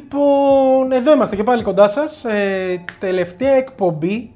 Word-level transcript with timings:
Λοιπόν, 0.00 0.92
εδώ 0.92 1.12
είμαστε 1.12 1.36
και 1.36 1.42
πάλι 1.42 1.62
κοντά 1.62 1.88
σας. 1.88 2.24
Ε, 2.24 2.84
τελευταία 2.98 3.52
εκπομπή. 3.54 4.34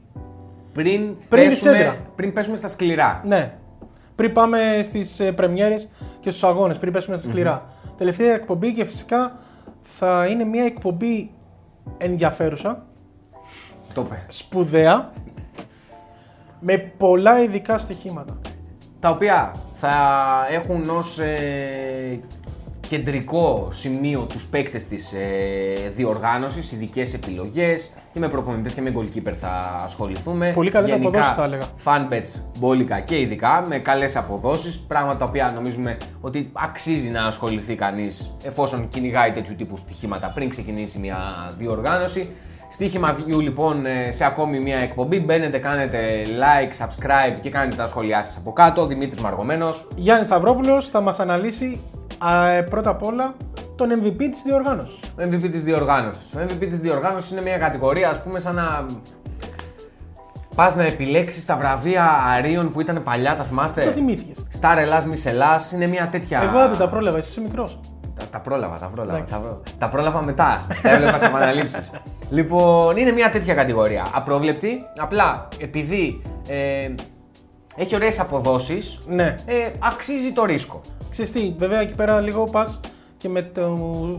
Πριν, 0.72 1.16
Πριν 1.28 1.42
τη 1.42 1.48
πέσουμε, 1.48 1.76
σέντρα. 1.76 1.96
πριν 2.16 2.32
πέσουμε 2.32 2.56
στα 2.56 2.68
σκληρά. 2.68 3.22
Ναι. 3.26 3.52
Πριν 4.16 4.32
πάμε 4.32 4.80
στις 4.82 5.20
ε, 5.20 5.32
πρεμιέρες 5.32 5.88
και 6.20 6.30
στους 6.30 6.44
αγώνες, 6.44 6.78
πριν 6.78 6.92
πέσουμε 6.92 7.16
στα 7.16 7.28
σκληρα 7.30 7.66
Τελευταία 7.96 8.34
εκπομπή 8.34 8.72
και 8.72 8.84
φυσικά 8.84 9.36
θα 9.80 10.26
είναι 10.26 10.44
μια 10.44 10.64
εκπομπή 10.64 11.30
ενδιαφέρουσα, 11.98 12.82
Το 13.94 14.00
είπε. 14.00 14.24
σπουδαία, 14.28 15.12
με 16.60 16.76
πολλά 16.78 17.42
ειδικά 17.42 17.78
στοιχήματα. 17.78 18.38
Τα 19.00 19.10
οποία 19.10 19.54
θα 19.74 19.92
έχουν 20.50 20.90
ως 20.90 21.18
ε, 21.18 22.20
κεντρικό 22.90 23.68
σημείο 23.70 24.26
τους 24.28 24.46
παίκτες 24.46 24.86
της 24.86 25.12
ε, 25.12 25.88
διοργάνωσης, 25.94 26.72
ειδικές 26.72 27.14
επιλογές 27.14 27.92
και 28.12 28.18
με 28.18 28.28
προπονητές 28.28 28.72
και 28.72 28.80
με 28.80 28.92
goalkeeper 28.96 29.32
θα 29.40 29.80
ασχοληθούμε. 29.84 30.52
Πολύ 30.54 30.70
καλές 30.70 30.90
Γενικά, 30.90 31.08
αποδόσεις, 31.08 31.34
θα 31.34 31.44
έλεγα. 31.44 31.62
Fan 31.84 32.12
bets 32.12 32.40
μπόλικα 32.58 33.00
και 33.00 33.20
ειδικά 33.20 33.64
με 33.68 33.78
καλές 33.78 34.16
αποδόσεις, 34.16 34.78
πράγματα 34.78 35.16
τα 35.18 35.24
οποία 35.24 35.52
νομίζουμε 35.54 35.96
ότι 36.20 36.50
αξίζει 36.52 37.08
να 37.08 37.24
ασχοληθεί 37.24 37.74
κανείς 37.74 38.36
εφόσον 38.44 38.88
κυνηγάει 38.88 39.32
τέτοιου 39.32 39.54
τύπου 39.56 39.76
στοιχήματα 39.76 40.30
πριν 40.34 40.48
ξεκινήσει 40.48 40.98
μια 40.98 41.18
διοργάνωση. 41.58 42.30
Στοίχημα 42.72 43.16
view 43.16 43.40
λοιπόν 43.40 43.86
ε, 43.86 44.12
σε 44.12 44.24
ακόμη 44.24 44.60
μια 44.60 44.78
εκπομπή. 44.78 45.20
Μπαίνετε, 45.20 45.58
κάνετε 45.58 46.22
like, 46.24 46.84
subscribe 46.84 47.38
και 47.40 47.50
κάνετε 47.50 47.76
τα 47.76 47.86
σχόλιά 47.86 48.22
σας 48.22 48.36
από 48.36 48.52
κάτω. 48.52 48.86
Δημήτρης 48.86 49.22
Μαργομένος. 49.22 49.86
Γιάννης 49.96 50.26
Σταυρόπουλος 50.26 50.88
θα 50.88 51.00
μας 51.00 51.20
αναλύσει 51.20 51.80
α, 52.24 52.48
ε, 52.48 52.62
πρώτα 52.62 52.90
απ' 52.90 53.02
όλα 53.02 53.34
τον 53.76 53.88
MVP 54.02 54.16
της 54.30 54.42
διοργάνωσης. 54.44 54.98
Ο 55.18 55.22
MVP 55.22 55.48
της 55.50 55.62
διοργάνωσης. 55.62 56.34
Ο 56.34 56.38
MVP 56.40 56.66
της 56.68 56.78
διοργάνωσης 56.80 57.30
είναι 57.30 57.42
μια 57.42 57.58
κατηγορία 57.58 58.08
ας 58.10 58.22
πούμε 58.22 58.38
σαν 58.38 58.54
να 58.54 58.86
πας 60.54 60.74
να 60.74 60.82
επιλέξεις 60.82 61.44
τα 61.46 61.56
βραβεία 61.56 62.04
αρίων 62.36 62.72
που 62.72 62.80
ήταν 62.80 63.02
παλιά, 63.02 63.36
τα 63.36 63.42
θυμάστε; 63.44 63.84
Το 63.84 63.90
θυμήθηκες. 63.90 64.36
Σταρ 64.48 64.78
Ελλάς, 64.78 65.06
Μης 65.06 65.26
Ελλάς, 65.26 65.72
είναι 65.72 65.86
μια 65.86 66.08
τέτοια... 66.08 66.40
Εγώ 66.42 66.68
δεν 66.68 66.78
τα 66.78 66.88
πρόλαβα, 66.88 67.18
εσύ 67.18 67.30
είσαι 67.30 67.40
μικρός. 67.40 67.80
Τα, 68.14 68.24
τα 68.30 68.38
πρόλαβα, 68.40 68.78
τα 68.78 68.86
πρόλαβα. 68.86 69.16
Εντάξει. 69.16 69.34
Τα, 69.34 69.60
τα 69.78 69.88
πρόλαβα 69.88 70.22
μετά. 70.22 70.66
τα 70.82 70.90
έβλεπα 70.90 71.18
σε 71.18 71.26
επαναλήψεις. 71.26 71.90
λοιπόν, 72.36 72.96
είναι 72.96 73.10
μια 73.12 73.30
τέτοια 73.30 73.54
κατηγορία. 73.54 74.06
Απρόβλεπτη, 74.14 74.82
απλά 74.98 75.48
επειδή 75.58 76.22
ε, 76.48 76.88
έχει 77.76 77.94
ωραίες 77.94 78.20
αποδόσεις, 78.20 78.98
Ναι. 79.08 79.34
ε, 79.46 79.54
αξίζει 79.78 80.32
το 80.32 80.44
ρίσκο. 80.44 80.80
Ξέρεις 81.10 81.32
τι, 81.32 81.54
βέβαια 81.58 81.80
εκεί 81.80 81.94
πέρα 81.94 82.20
λίγο 82.20 82.44
πας 82.44 82.80
και 83.16 83.28
με, 83.28 83.42
το, 83.42 83.68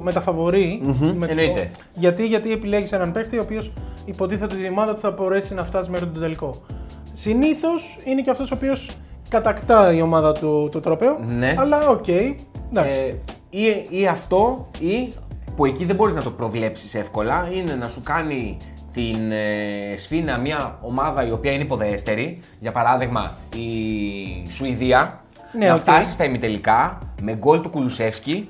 με 0.01 0.11
τα 0.11 0.21
φαβορί 0.21 0.79
με 1.17 1.25
το- 1.27 1.31
εννοείται. 1.39 1.71
γιατί, 1.93 2.27
γιατί 2.27 2.51
επιλέγεις 2.51 2.91
έναν 2.91 3.11
παίκτη 3.11 3.37
ο 3.37 3.41
οποίος 3.41 3.71
υποτίθεται 4.05 4.55
ότι 4.55 4.63
η 4.63 4.67
ομάδα 4.69 4.93
του 4.93 4.99
θα 4.99 5.11
μπορέσει 5.11 5.53
να 5.53 5.63
φτάσει 5.63 5.89
μέχρι 5.89 6.07
τον 6.07 6.21
τελικό. 6.21 6.61
Συνήθως 7.13 7.97
είναι 8.03 8.21
και 8.21 8.29
αυτός 8.29 8.51
ο 8.51 8.55
οποίος 8.55 8.89
κατακτά 9.29 9.93
η 9.93 10.01
ομάδα 10.01 10.31
του 10.33 10.69
το 10.71 10.79
τρόπαιο, 10.79 11.17
Ναι. 11.27 11.55
αλλά 11.57 11.87
οκ, 11.87 12.07
εντάξει. 12.07 12.97
Ε, 12.97 13.15
ή, 13.49 13.85
ή 13.89 14.07
αυτό, 14.07 14.67
ή 14.79 15.13
που 15.55 15.65
εκεί 15.65 15.85
δεν 15.85 15.95
μπορείς 15.95 16.13
να 16.15 16.21
το 16.21 16.31
προβλέψεις 16.31 16.95
εύκολα, 16.95 17.47
είναι 17.53 17.73
να 17.73 17.87
σου 17.87 18.01
κάνει 18.03 18.57
την 18.93 19.31
ε, 19.31 19.95
σφίνα 19.95 20.37
μια 20.37 20.77
ομάδα 20.81 21.27
η 21.27 21.31
οποία 21.31 21.51
είναι 21.51 21.63
υποδέστερη. 21.63 22.39
Για 22.59 22.71
παράδειγμα, 22.71 23.31
η 23.55 24.51
Σουηδία 24.51 25.20
Ναι, 25.57 25.67
να 25.67 25.73
οκ. 25.73 25.79
φτάσει 25.79 26.11
στα 26.11 26.23
ημιτελικά 26.23 26.99
με 27.21 27.33
γκολ 27.33 27.61
του 27.61 27.69
Κουλουσεύσκι 27.69 28.49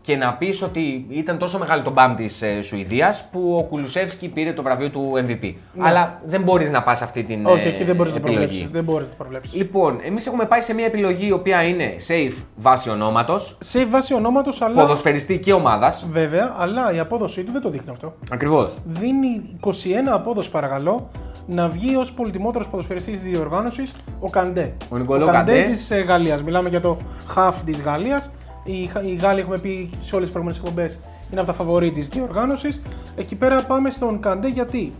και 0.00 0.16
να 0.16 0.32
πεις 0.34 0.62
ότι 0.62 1.06
ήταν 1.08 1.38
τόσο 1.38 1.58
μεγάλο 1.58 1.82
το 1.82 1.90
μπαμ 1.90 2.14
της 2.14 2.42
ε, 2.42 2.62
Σουηδίας 2.62 3.24
που 3.32 3.56
ο 3.58 3.62
Κουλουσεύσκι 3.62 4.28
πήρε 4.28 4.52
το 4.52 4.62
βραβείο 4.62 4.90
του 4.90 5.12
MVP. 5.26 5.52
Αλλά 5.78 6.20
δεν 6.26 6.42
μπορείς 6.42 6.70
να 6.70 6.82
πας 6.82 7.02
αυτή 7.02 7.22
την 7.24 7.40
Ναι. 7.42 7.50
Όχι, 7.50 7.66
ε, 7.66 7.68
εκεί 7.68 7.84
δεν 7.84 7.96
μπορείς 7.96 8.12
να 8.12 8.20
το 8.20 8.26
επιλογή. 8.26 8.46
προβλέψεις. 8.46 8.72
Δεν 8.72 8.84
μπορείς 8.84 9.04
να 9.06 9.10
το 9.12 9.16
προβλέψεις. 9.18 9.54
Λοιπόν, 9.54 9.98
εμείς 10.04 10.26
έχουμε 10.26 10.44
πάει 10.44 10.60
σε 10.60 10.74
μια 10.74 10.84
επιλογή 10.84 11.26
η 11.26 11.32
οποία 11.32 11.62
είναι 11.62 11.96
safe 12.08 12.42
βάση 12.56 12.90
ονόματος, 12.90 13.56
Σε 13.60 13.84
βάση 13.86 14.14
ονόματος, 14.14 14.62
αλλά 14.62 14.80
ποδοσφαιριστή 14.80 15.38
και 15.38 15.52
ομάδας. 15.52 16.06
βέβαια, 16.10 16.54
αλλά 16.58 16.92
η 16.92 16.98
απόδοσή 16.98 17.42
του 17.44 17.52
δεν 17.52 17.60
το 17.60 17.68
δείχνει 17.70 17.90
αυτό. 17.90 18.14
Ακριβώς. 18.30 18.76
Δίνει 18.84 19.42
21 19.60 20.12
απόδοση 20.12 20.50
παρακαλώ 20.50 21.10
να 21.46 21.68
βγει 21.68 21.96
ως 21.96 22.12
πολυτιμότερος 22.12 22.68
ποδοσφαιριστής 22.68 23.20
της 23.20 23.30
διοργάνωσης 23.30 23.94
ο 24.20 24.30
Καντέ. 24.30 24.74
Ο 24.88 24.98
Νικολό 24.98 25.24
ο 25.24 25.30
Καντέ 25.30 25.52
Καντέ. 25.52 25.70
της 25.70 25.92
Γαλλίας. 26.06 26.42
Μιλάμε 26.42 26.68
για 26.68 26.80
το 26.80 26.96
half 27.34 27.54
της 27.64 27.80
Γαλλίας. 27.82 28.30
Οι, 28.64 28.90
οι 29.04 29.14
Γάλλοι 29.14 29.40
έχουμε 29.40 29.58
πει 29.58 29.90
σε 30.00 30.14
όλες 30.14 30.30
τις 30.30 30.36
προηγούμενες 30.36 30.56
εκπομπές 30.58 30.98
είναι 31.30 31.40
από 31.40 31.50
τα 31.50 31.56
φαβορή 31.56 31.90
της 31.90 32.08
διοργάνωσης. 32.08 32.82
Εκεί 33.16 33.34
πέρα 33.34 33.62
πάμε 33.62 33.90
στον 33.90 34.20
Καντέ 34.20 34.48
γιατί 34.48 34.92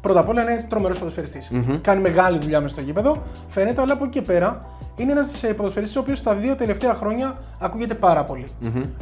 πρώτα 0.00 0.20
απ' 0.20 0.28
όλα 0.28 0.42
είναι 0.42 0.66
τρομερός 0.68 0.98
Κάνει 1.80 2.00
μεγάλη 2.00 2.38
δουλειά 2.38 2.60
μέσα 2.60 2.74
στο 2.74 2.84
γήπεδο. 2.84 3.22
Φαίνεται, 3.48 3.80
αλλά 3.80 3.92
από 3.92 4.04
εκεί 4.04 4.18
και 4.18 4.26
πέρα 4.26 4.58
είναι 4.96 5.12
ένας 5.12 5.44
ποδοσφαιριστής 5.56 5.96
ο 5.96 6.00
οποίος 6.00 6.22
τα 6.22 6.34
δύο 6.34 6.54
τελευταία 6.54 6.94
χρόνια 6.94 7.38
ακούγεται 7.58 7.94
πάρα 7.94 8.24
πολύ. 8.24 8.44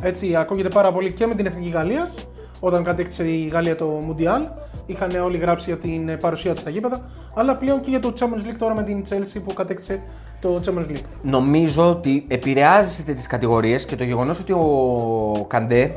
Έτσι, 0.03 0.37
ακούγεται 0.37 0.69
πάρα 0.69 0.93
πολύ 0.93 1.13
και 1.13 1.27
με 1.27 1.35
την 1.35 1.47
εθνική 1.47 1.69
Γαλλίας 1.69 2.15
όταν 2.61 2.85
κατέκτησε 2.85 3.25
η 3.25 3.47
Γαλλία 3.47 3.77
το 3.77 3.85
Μουντιάλ. 3.87 4.43
Είχαν 4.91 5.11
όλοι 5.25 5.39
γράψει 5.39 5.71
για 5.71 5.79
την 5.79 6.09
ε, 6.09 6.17
παρουσία 6.17 6.53
τους 6.53 6.61
στα 6.61 6.71
γήπεδα, 6.71 7.11
αλλά 7.35 7.57
πλέον 7.57 7.81
και 7.81 7.91
για 7.91 8.01
το 8.01 8.13
Champions 8.21 8.47
League 8.47 8.57
τώρα 8.59 8.75
με 8.75 8.83
την 8.83 9.05
Chelsea 9.11 9.41
που 9.45 9.53
κατέκτησε 9.53 10.03
το 10.41 10.61
Champions 10.65 10.91
League. 10.91 11.03
Νομίζω 11.23 11.91
ότι 11.91 12.25
επηρεάζεται 12.29 13.13
τις 13.13 13.27
κατηγορίες 13.27 13.87
και 13.87 13.97
το 13.97 14.05
γεγονός 14.05 14.41
ότι 14.41 14.53
ο 14.53 15.45
Καντέ 15.49 15.95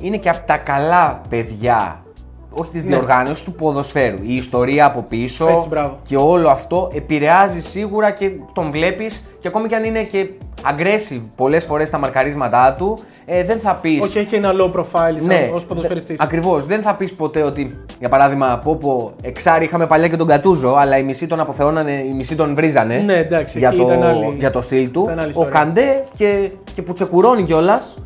είναι 0.00 0.16
και 0.16 0.28
από 0.28 0.46
τα 0.46 0.56
καλά 0.56 1.20
παιδιά 1.28 2.04
όχι 2.50 2.70
της 2.70 2.84
Ναι. 2.84 2.90
διοργάνωσης 2.96 3.44
του 3.44 3.52
ποδοσφαίρου. 3.52 4.16
Η 4.22 4.36
ιστορία 4.36 4.84
από 4.86 5.02
πίσω 5.08 5.48
Έτσι, 5.48 5.68
μπράβο. 5.68 5.98
και 6.02 6.16
όλο 6.16 6.48
αυτό 6.48 6.90
επηρεάζει 6.94 7.60
σίγουρα 7.60 8.10
και 8.10 8.30
τον 8.52 8.70
βλέπεις 8.70 9.28
και 9.38 9.48
ακόμη 9.48 9.68
και 9.68 9.74
αν 9.74 9.84
είναι 9.84 10.02
και 10.02 10.28
aggressive 10.62 11.20
πολλές 11.36 11.64
φορές 11.64 11.88
στα 11.88 11.98
μαρκαρίσματά 11.98 12.74
του 12.78 12.98
ε, 13.26 13.44
δεν 13.44 13.58
θα 13.58 13.74
πεις 13.74 14.02
Όχι, 14.04 14.18
έχει 14.18 14.34
ένα 14.34 14.52
low 14.58 14.70
profile 14.80 15.20
Ναι, 15.20 15.50
ως 15.54 15.64
ποδοσφαιριστής. 15.64 16.20
Ακριβώς. 16.20 16.66
Δεν 16.66 16.82
θα 16.82 16.94
πεις 16.94 17.12
ποτέ 17.14 17.42
ότι, 17.42 17.78
για 17.98 18.08
παράδειγμα, 18.08 18.60
πω 18.64 18.74
πω 18.76 19.12
εξάρι 19.22 19.64
είχαμε 19.64 19.86
παλιά 19.86 20.08
και 20.08 20.16
τον 20.16 20.26
Κατούζο, 20.26 20.74
αλλά 20.74 20.98
οι 20.98 21.02
μισοί 21.02 21.26
τον 21.26 21.40
αποθεώνανε, 21.40 21.92
οι 21.92 22.12
μισοί 22.12 22.34
τον 22.36 22.54
βρίζανε. 22.54 22.96
Ναι, 22.96 23.14
εντάξει, 23.18 23.58
για, 23.58 23.68
εκεί 23.68 23.78
το, 23.78 23.84
ήταν 23.86 24.02
άλλη- 24.02 24.34
για 24.38 24.50
το 24.50 24.60
στυλ 24.60 24.90
του. 24.90 25.02
ήταν 25.04 25.18
άλλη 25.18 25.26
Ο 25.26 25.30
ιστορία. 25.30 25.50
Καντέ 25.50 26.04
και, 26.16 26.50
και 26.74 26.82
που 26.82 26.92
τσεκουρώνει 26.92 27.42
κιόλας, 27.42 27.98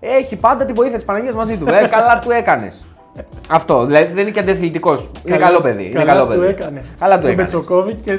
έχει 0.00 0.36
πάντα 0.36 0.64
τη 0.64 0.72
βοήθεια 0.72 0.96
της 0.96 1.04
Παναγίας 1.06 1.34
μαζί 1.34 1.56
του. 1.56 1.66
Ε, 1.68 1.86
καλά 1.88 2.18
του 2.18 2.30
έκανες. 2.30 2.86
Αυτό. 3.48 3.84
Δηλαδή 3.86 4.12
δεν 4.12 4.22
είναι 4.22 4.30
και 4.30 4.40
αντεθλητικό. 4.40 4.96
Είναι 5.24 5.36
καλό 5.36 5.60
παιδί. 5.60 5.84
Είναι 5.84 5.92
Καλά 5.98 6.12
καλό 6.12 6.22
του 6.26 6.28
παιδί. 6.38 6.46
έκανε. 6.46 6.84
Καλά 6.98 7.14
του 7.16 7.22
Τον 7.22 7.30
έκανες. 7.30 7.52
Πετσοκόβιτ 7.52 8.00
και 8.04 8.16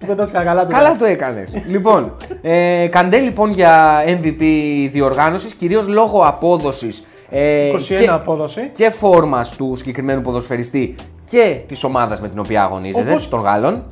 του 0.00 0.06
πετάστηκα 0.06 0.42
καλά 0.44 0.64
του. 0.66 0.72
Καλά 0.72 0.96
το 0.96 1.04
έκανες. 1.04 1.62
λοιπόν, 1.66 2.12
ε, 2.42 2.86
Καντέ 2.90 3.18
λοιπόν 3.18 3.50
για 3.50 4.02
MVP 4.06 4.42
διοργάνωσης, 4.90 5.52
κυρίως 5.54 5.88
λόγω 5.88 6.20
απόδοσης. 6.26 7.06
Ε, 7.30 7.68
21 7.68 7.98
και- 8.04 8.10
απόδοση. 8.10 8.70
και 8.74 8.90
φόρμας 8.90 9.56
του 9.56 9.74
συγκεκριμένου 9.76 10.20
ποδοσφαιριστή 10.20 10.94
και 11.30 11.56
της 11.66 11.84
ομάδας 11.84 12.20
με 12.20 12.28
την 12.28 12.38
οποία 12.38 12.62
αγωνίζεται, 12.62 13.10
Όπως- 13.10 13.28
των 13.28 13.40
Γάλλων. 13.40 13.82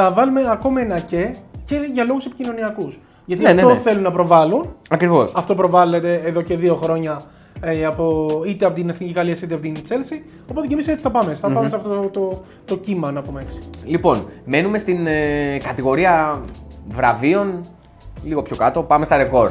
Α, 0.00 0.12
βάλουμε 0.12 0.40
ακόμα 0.50 0.80
ένα 0.80 0.98
και 0.98 1.34
και 1.64 1.76
για 1.92 2.04
λόγους 2.04 2.24
επικοινωνιακούς. 2.24 2.98
Γιατί 3.24 3.42
Ναι, 3.42 3.52
ναι, 3.52 3.60
αυτό 3.62 3.74
ναι. 3.74 3.80
θέλουν 3.80 4.02
να 4.02 4.12
προβάλλουν. 4.12 4.74
Ακριβώς. 4.90 5.32
Αυτό 5.34 5.54
προβάλλεται 5.54 6.22
εδώ 6.24 6.42
και 6.42 6.56
δύο 6.56 6.74
χρόνια 6.76 7.20
ε, 7.60 7.84
από, 7.84 8.28
είτε 8.46 8.66
από 8.66 8.74
την 8.74 8.88
Εθνική 8.88 9.12
Γαλλίας 9.12 9.42
είτε 9.42 9.54
από 9.54 9.62
την 9.62 9.76
Chelsea. 9.88 10.20
Οπότε 10.50 10.66
και 10.66 10.72
εμείς 10.72 10.88
έτσι 10.88 11.02
θα 11.02 11.10
πάμε. 11.10 11.34
Θα 11.34 11.50
πάμε 11.50 11.68
σε 11.68 11.76
αυτό 11.76 11.88
το, 11.88 12.08
το, 12.08 12.42
το 12.64 12.76
κύμα, 12.76 13.10
να 13.10 13.22
πούμε 13.22 13.40
έτσι. 13.40 13.58
Λοιπόν, 13.84 14.26
μένουμε 14.44 14.78
στην 14.78 15.06
ε, 15.06 15.58
κατηγορία 15.64 16.42
βραβείων 16.88 17.60
λίγο 18.24 18.42
πιο 18.42 18.56
κάτω. 18.56 18.82
Πάμε 18.82 19.04
στα 19.04 19.16
ρεκόρ. 19.16 19.50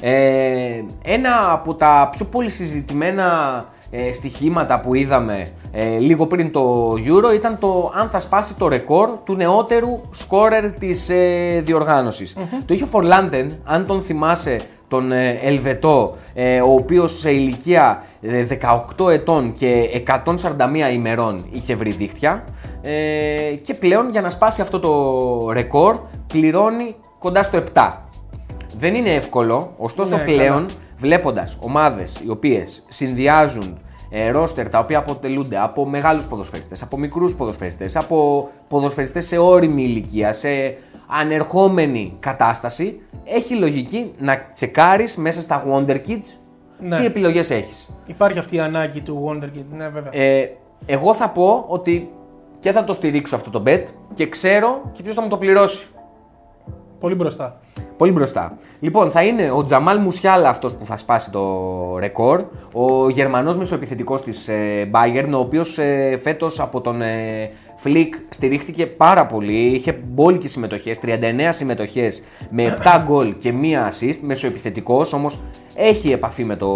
Ε, 0.00 0.82
ένα 1.04 1.52
από 1.52 1.74
τα 1.74 2.08
πιο 2.16 2.24
πολύ 2.24 2.50
συζητημένα 2.50 3.64
ε, 3.94 4.12
στοιχήματα 4.12 4.80
που 4.80 4.94
είδαμε 4.94 5.48
ε, 5.72 5.98
λίγο 5.98 6.26
πριν 6.26 6.52
το 6.52 6.92
Euro 6.92 7.34
ήταν 7.34 7.58
το 7.58 7.92
αν 7.94 8.08
θα 8.08 8.20
σπάσει 8.20 8.54
το 8.54 8.68
ρεκόρ 8.68 9.10
του 9.24 9.34
νεότερου 9.34 10.00
σκόρερ 10.10 10.70
της 10.70 11.08
ε, 11.08 11.60
διοργανωσης 11.64 12.36
Το 12.66 12.74
είχε 12.74 12.84
ο 12.84 12.86
Φορλάντεν, 12.86 13.52
αν 13.64 13.86
τον 13.86 14.02
θυμάσαι, 14.02 14.60
τον 14.92 15.12
ε, 15.12 15.38
Ελβετό, 15.42 16.16
ε, 16.34 16.60
ο 16.60 16.72
οποίος 16.72 17.18
σε 17.18 17.30
ηλικία 17.32 18.02
ε, 18.22 18.46
18 18.98 19.10
ετών 19.10 19.52
και 19.58 20.02
141 20.24 20.92
ημερών 20.92 21.44
είχε 21.50 21.74
βρει 21.74 21.90
δίχτυα 21.90 22.44
ε, 22.82 23.54
και 23.62 23.74
πλέον 23.74 24.10
για 24.10 24.20
να 24.20 24.30
σπάσει 24.30 24.60
αυτό 24.60 24.80
το 24.80 25.52
ρεκόρ 25.52 25.98
πληρώνει 26.26 26.94
κοντά 27.18 27.42
στο 27.42 27.62
7. 27.74 27.92
Δεν 28.76 28.94
είναι 28.94 29.10
εύκολο, 29.10 29.74
ωστόσο 29.76 30.16
Ναι, 30.16 30.22
πλέον 30.22 30.66
καλά. 30.66 30.66
βλέποντας 30.98 31.56
ομάδες 31.60 32.20
οι 32.24 32.30
οποίες 32.30 32.84
συνδυάζουν 32.88 33.78
ε, 34.10 34.30
ρόστερ 34.30 34.68
τα 34.68 34.78
οποία 34.78 34.98
αποτελούνται 34.98 35.58
από 35.58 35.86
μεγάλους 35.86 36.26
ποδοσφαιριστές, 36.26 36.82
από 36.82 36.98
μικρούς 36.98 37.34
ποδοσφαιριστές, 37.34 37.96
από 37.96 38.48
ποδοσφαιριστές 38.68 39.26
σε 39.26 39.38
όριμη 39.38 39.82
ηλικία, 39.82 40.32
σε 40.32 40.48
ανερχόμενη 41.20 42.16
κατάσταση, 42.20 43.00
έχει 43.24 43.54
λογική 43.54 44.12
να 44.18 44.36
τσεκάρεις 44.52 45.16
μέσα 45.16 45.40
στα 45.40 45.64
Wonder 45.66 45.96
Kids 45.96 46.26
Ναι. 46.78 46.96
τι 46.98 47.04
επιλογές 47.04 47.50
έχεις. 47.50 47.88
Υπάρχει 48.06 48.38
αυτή 48.38 48.56
η 48.56 48.60
ανάγκη 48.60 49.00
του 49.00 49.24
Wonderkid. 49.28 49.64
Ναι, 49.76 49.88
βέβαια. 49.88 50.10
Ε, 50.12 50.50
εγώ 50.86 51.14
θα 51.14 51.28
πω 51.28 51.64
ότι 51.68 52.10
και 52.58 52.72
θα 52.72 52.84
το 52.84 52.92
στηρίξω 52.92 53.36
αυτό 53.36 53.50
το 53.50 53.62
bet 53.66 53.82
και 54.14 54.28
ξέρω 54.28 54.80
και 54.92 55.02
ποιος 55.02 55.14
θα 55.14 55.22
μου 55.22 55.28
το 55.28 55.36
πληρώσει. 55.38 55.86
Πολύ 57.00 57.14
μπροστά. 57.14 57.60
Πολύ 57.96 58.12
μπροστά. 58.12 58.56
Λοιπόν, 58.80 59.10
θα 59.10 59.22
είναι 59.22 59.50
ο 59.50 59.64
Τζαμάλ 59.64 59.98
Μουσιάλα 60.00 60.48
αυτός 60.48 60.74
που 60.74 60.84
θα 60.84 60.96
σπάσει 60.96 61.30
το 61.30 61.98
ρεκόρ. 61.98 62.44
Ο 62.72 63.08
Γερμανός 63.08 63.56
μεσοεπιθετικός 63.56 64.22
της 64.22 64.48
ε, 64.48 64.90
Bayern, 64.92 65.30
ο 65.34 65.38
οποίος 65.38 65.78
ε, 65.78 66.18
φέτος 66.22 66.60
από 66.60 66.80
τον 66.80 67.02
ε, 67.02 67.50
Φλικ 67.82 68.14
στηρίχθηκε 68.28 68.86
πάρα 68.86 69.26
πολύ. 69.26 69.66
Είχε 69.66 69.92
μπόλικες 69.92 70.50
συμμετοχές, 70.50 70.98
39 71.00 71.52
συμμετοχές 71.52 72.22
με 72.50 72.76
7 72.84 73.02
γκολ 73.04 73.36
και 73.38 73.52
μία 73.52 73.92
assist. 73.92 74.18
Μεσοεπιθετικός 74.20 75.12
όμως 75.12 75.40
έχει 75.74 76.12
επαφή 76.12 76.44
με 76.44 76.56
το 76.56 76.68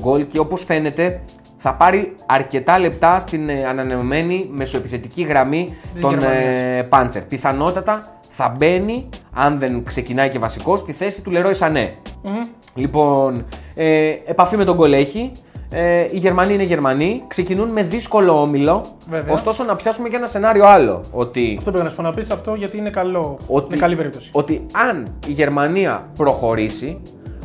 γκολ 0.00 0.26
και 0.26 0.38
όπως 0.38 0.64
φαίνεται 0.64 1.20
θα 1.56 1.74
πάρει 1.74 2.14
αρκετά 2.26 2.78
λεπτά 2.78 3.18
στην 3.18 3.48
ε, 3.48 3.66
ανανεωμένη 3.66 4.48
μεσοεπιθετική 4.52 5.22
γραμμή 5.22 5.74
Της 5.92 6.02
των 6.02 6.10
Γερμανίας. 6.18 6.56
ε, 6.56 6.82
Πάντσερ. 6.88 7.22
Πιθανότατα 7.22 8.18
θα 8.28 8.54
μπαίνει, 8.58 9.08
αν 9.32 9.58
δεν 9.58 9.84
ξεκινάει 9.84 10.28
και 10.28 10.38
βασικός, 10.38 10.80
στη 10.80 10.92
θέση 10.92 11.22
του 11.22 11.30
Λερόι 11.30 11.54
Σανέ. 11.54 11.92
Μμμ. 12.22 12.38
Λοιπόν, 12.74 13.44
ε, 13.74 14.08
επαφή 14.24 14.56
με 14.56 14.64
τον 14.64 14.76
γκολ 14.76 14.92
έχει. 14.92 15.30
Ε, 15.70 16.00
οι 16.10 16.18
Γερμανοί 16.18 16.54
είναι 16.54 16.62
Γερμανοί. 16.62 17.22
Ξεκινούν 17.26 17.68
με 17.68 17.82
δύσκολο 17.82 18.40
όμιλο. 18.40 18.84
Βέβαια. 19.10 19.34
Ωστόσο, 19.34 19.64
να 19.64 19.76
πιάσουμε 19.76 20.08
και 20.08 20.16
ένα 20.16 20.26
σενάριο 20.26 20.66
άλλο. 20.66 21.00
Ότι, 21.10 21.54
Αυτό 21.58 21.70
πήγα 21.70 21.82
να 21.84 21.90
σου 21.90 21.96
πω 21.96 22.02
να 22.02 22.12
πεις 22.12 22.30
αυτό 22.30 22.54
γιατί 22.54 22.76
είναι 22.76 22.90
καλό. 22.90 23.38
ότι, 23.46 23.66
Είναι 23.66 23.76
καλή 23.76 23.96
περίπτωση. 23.96 24.30
ότι 24.32 24.66
αν 24.72 25.08
η 25.26 25.30
Γερμανία 25.32 26.08
προχωρήσει, 26.16 27.00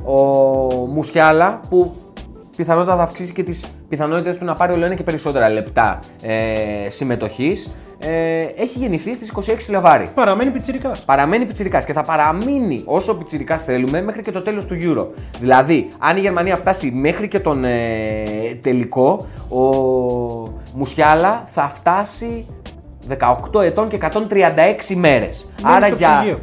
ο 0.05 0.13
Μουσιάλα 0.87 1.59
που 1.69 1.95
πιθανότατα 2.59 2.97
θα 2.97 3.03
αυξήσει 3.03 3.33
και 3.33 3.43
τις 3.43 3.65
πιθανότητες 3.89 4.37
του 4.37 4.45
να 4.45 4.53
πάρει 4.53 4.73
όλο 4.73 4.85
ένα 4.85 4.95
και 4.95 5.03
περισσότερα 5.03 5.49
λεπτά 5.49 5.99
ε, 6.21 6.89
συμμετοχής, 6.89 7.71
ε, 7.99 8.41
έχει 8.55 8.77
γεννηθεί 8.77 9.13
στις 9.13 9.33
26 9.35 9.55
Φλεβάρι. 9.59 10.09
Παραμένει 10.13 10.51
πιτσυρικά. 10.51 10.91
Παραμένει 11.05 11.45
πιτσιρικάς 11.45 11.85
και 11.85 11.93
θα 11.93 12.03
παραμείνει 12.03 12.81
όσο 12.85 13.15
πιτσιρικάς 13.15 13.63
θέλουμε 13.63 14.01
μέχρι 14.01 14.21
και 14.21 14.31
το 14.31 14.41
τέλος 14.41 14.65
του 14.65 14.75
Euro. 14.81 15.07
Δηλαδή, 15.39 15.87
αν 15.99 16.17
η 16.17 16.19
Γερμανία 16.19 16.57
φτάσει 16.57 16.91
μέχρι 16.91 17.27
και 17.27 17.39
τον 17.39 17.63
ε, 17.63 17.79
τελικό, 18.61 19.27
ο 19.49 19.63
Μουσιάλα 20.73 21.43
θα 21.45 21.69
φτάσει 21.69 22.45
18 23.53 23.63
ετών 23.63 23.87
και 23.87 23.97
136 24.01 24.95
μέρες. 24.95 25.49
Μένει 25.63 25.75
Άρα 25.75 25.85
στο 25.85 25.95
για 25.95 26.17
ψυγείο. 26.17 26.39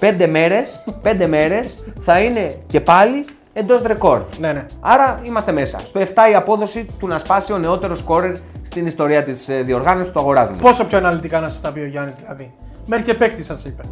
5 0.00 0.26
μέρες, 0.30 0.84
5 1.02 1.26
μέρες 1.26 1.84
θα 1.98 2.20
είναι 2.20 2.54
και 2.66 2.80
πάλι 2.80 3.24
εντός 3.58 3.82
ρεκόρ. 3.82 4.22
Ναι, 4.38 4.52
ναι. 4.52 4.64
Άρα 4.80 5.18
είμαστε 5.22 5.52
μέσα. 5.52 5.78
Στο 5.84 6.00
7 6.00 6.04
η 6.30 6.34
απόδοση 6.34 6.86
του 6.98 7.06
να 7.06 7.18
σπάσει 7.18 7.52
ο 7.52 7.58
νεότερος 7.58 7.98
σκόρερ 7.98 8.34
στην 8.62 8.86
ιστορία 8.86 9.22
της 9.22 9.48
ε, 9.48 9.62
διοργάνωσης 9.62 10.12
του 10.12 10.18
αγοράζουμε. 10.18 10.58
Πόσο 10.60 10.84
πιο 10.84 10.98
αναλυτικά 10.98 11.40
να 11.40 11.48
σας 11.48 11.60
τα 11.60 11.72
πει 11.72 11.80
ο 11.80 11.86
Γιάννης 11.86 12.14
δηλαδή. 12.14 12.52
Μέχρι 12.86 13.04
και 13.04 13.14
παίκτη 13.14 13.42
σας 13.42 13.64
είπε. 13.64 13.82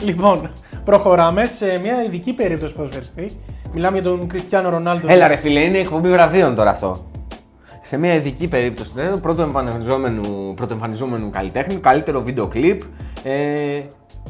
Λοιπόν, 0.00 0.50
προχωράμε 0.84 1.46
σε 1.46 1.78
μια 1.78 2.02
ειδική 2.02 2.32
περίπτωση 2.32 2.74
ποδοσφαιριστή. 2.74 3.40
Μιλάμε 3.72 3.98
για 3.98 4.10
τον 4.10 4.26
Κριστιανό 4.28 4.68
Ρονάλντο. 4.68 5.06
Έλα 5.10 5.26
της- 5.26 5.34
ρε 5.34 5.40
φίλε, 5.40 5.60
είναι 5.60 5.78
εκπομπή 5.78 6.10
βραβείων 6.10 6.54
τώρα 6.54 6.70
αυτό. 6.70 7.06
Σε 7.80 7.96
μια 7.96 8.14
ειδική 8.14 8.48
περίπτωση, 8.48 8.92
δηλαδή, 8.94 9.18
πρώτο 9.18 9.42
εμφανιζόμενου, 9.42 10.54
πρώτο 10.56 10.74
εμφανιζόμενου 10.74 11.30
καλλιτέχνη, 11.30 11.74
καλύτερο 11.74 12.22
βίντεο 12.22 12.48
κλιπ. 12.48 12.80
Ε... 13.22 13.80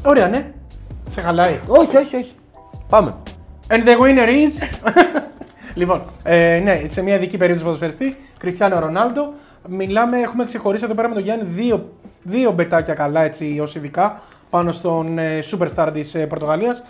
Ωραία, 0.05 0.27
ναι. 0.27 0.51
Σε 1.05 1.21
χαλάει. 1.21 1.59
Όχι, 1.67 1.97
όχι, 1.97 2.15
όχι. 2.15 2.31
Πάμε. 2.89 3.15
And 3.67 3.83
the 3.83 3.97
winner 3.99 4.27
is. 4.27 4.81
λοιπόν, 5.79 6.01
ε, 6.23 6.59
ναι, 6.59 6.81
σε 6.87 7.01
μια 7.01 7.15
ειδική 7.15 7.37
περίπτωση 7.37 7.63
ποδοσφαιριστή, 7.65 8.17
Κριστιανό 8.37 8.79
Ρονάλντο. 8.79 9.33
Μιλάμε, 9.67 10.17
έχουμε 10.19 10.45
ξεχωρίσει 10.45 10.83
εδώ 10.83 10.93
πέρα 10.93 11.07
με 11.07 11.13
τον 11.13 11.23
Γιάννη 11.23 11.45
δύο, 11.47 11.89
δύο 12.23 12.51
μπετάκια 12.51 12.93
καλά 12.93 13.21
έτσι 13.21 13.59
ως 13.61 13.75
ειδικά 13.75 14.21
πάνω 14.49 14.71
στον 14.71 15.17
ε, 15.17 15.39
superstar 15.51 15.89
της 15.93 16.15
ε, 16.15 16.25
Πορτογαλίας. 16.25 16.83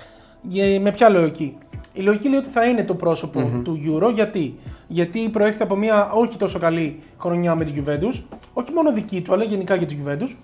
Με 0.81 0.91
ποια 0.91 1.09
λογική; 1.09 1.57
Η 1.93 2.01
λογική 2.01 2.29
λέει 2.29 2.39
ότι 2.39 2.49
θα 2.49 2.65
είναι 2.65 2.83
το 2.83 2.95
προσωπο 2.95 3.61
του 3.63 3.79
Euro. 3.85 4.13
Γιατί; 4.13 4.55
Γιατί 4.87 5.29
προέρχεται 5.29 5.63
από 5.63 5.75
μια 5.75 6.09
όχι 6.11 6.37
τόσο 6.37 6.59
καλή 6.59 6.99
χρονιά 7.19 7.55
με 7.55 7.65
την 7.65 7.83
Juventus. 7.83 8.21
Όχι 8.53 8.71
μόνο 8.71 8.93
δική 8.93 9.21
του, 9.21 9.33
αλλά 9.33 9.43
γενικά 9.43 9.77
και 9.77 9.85
τη 9.85 9.97
Juventus. 10.05 10.35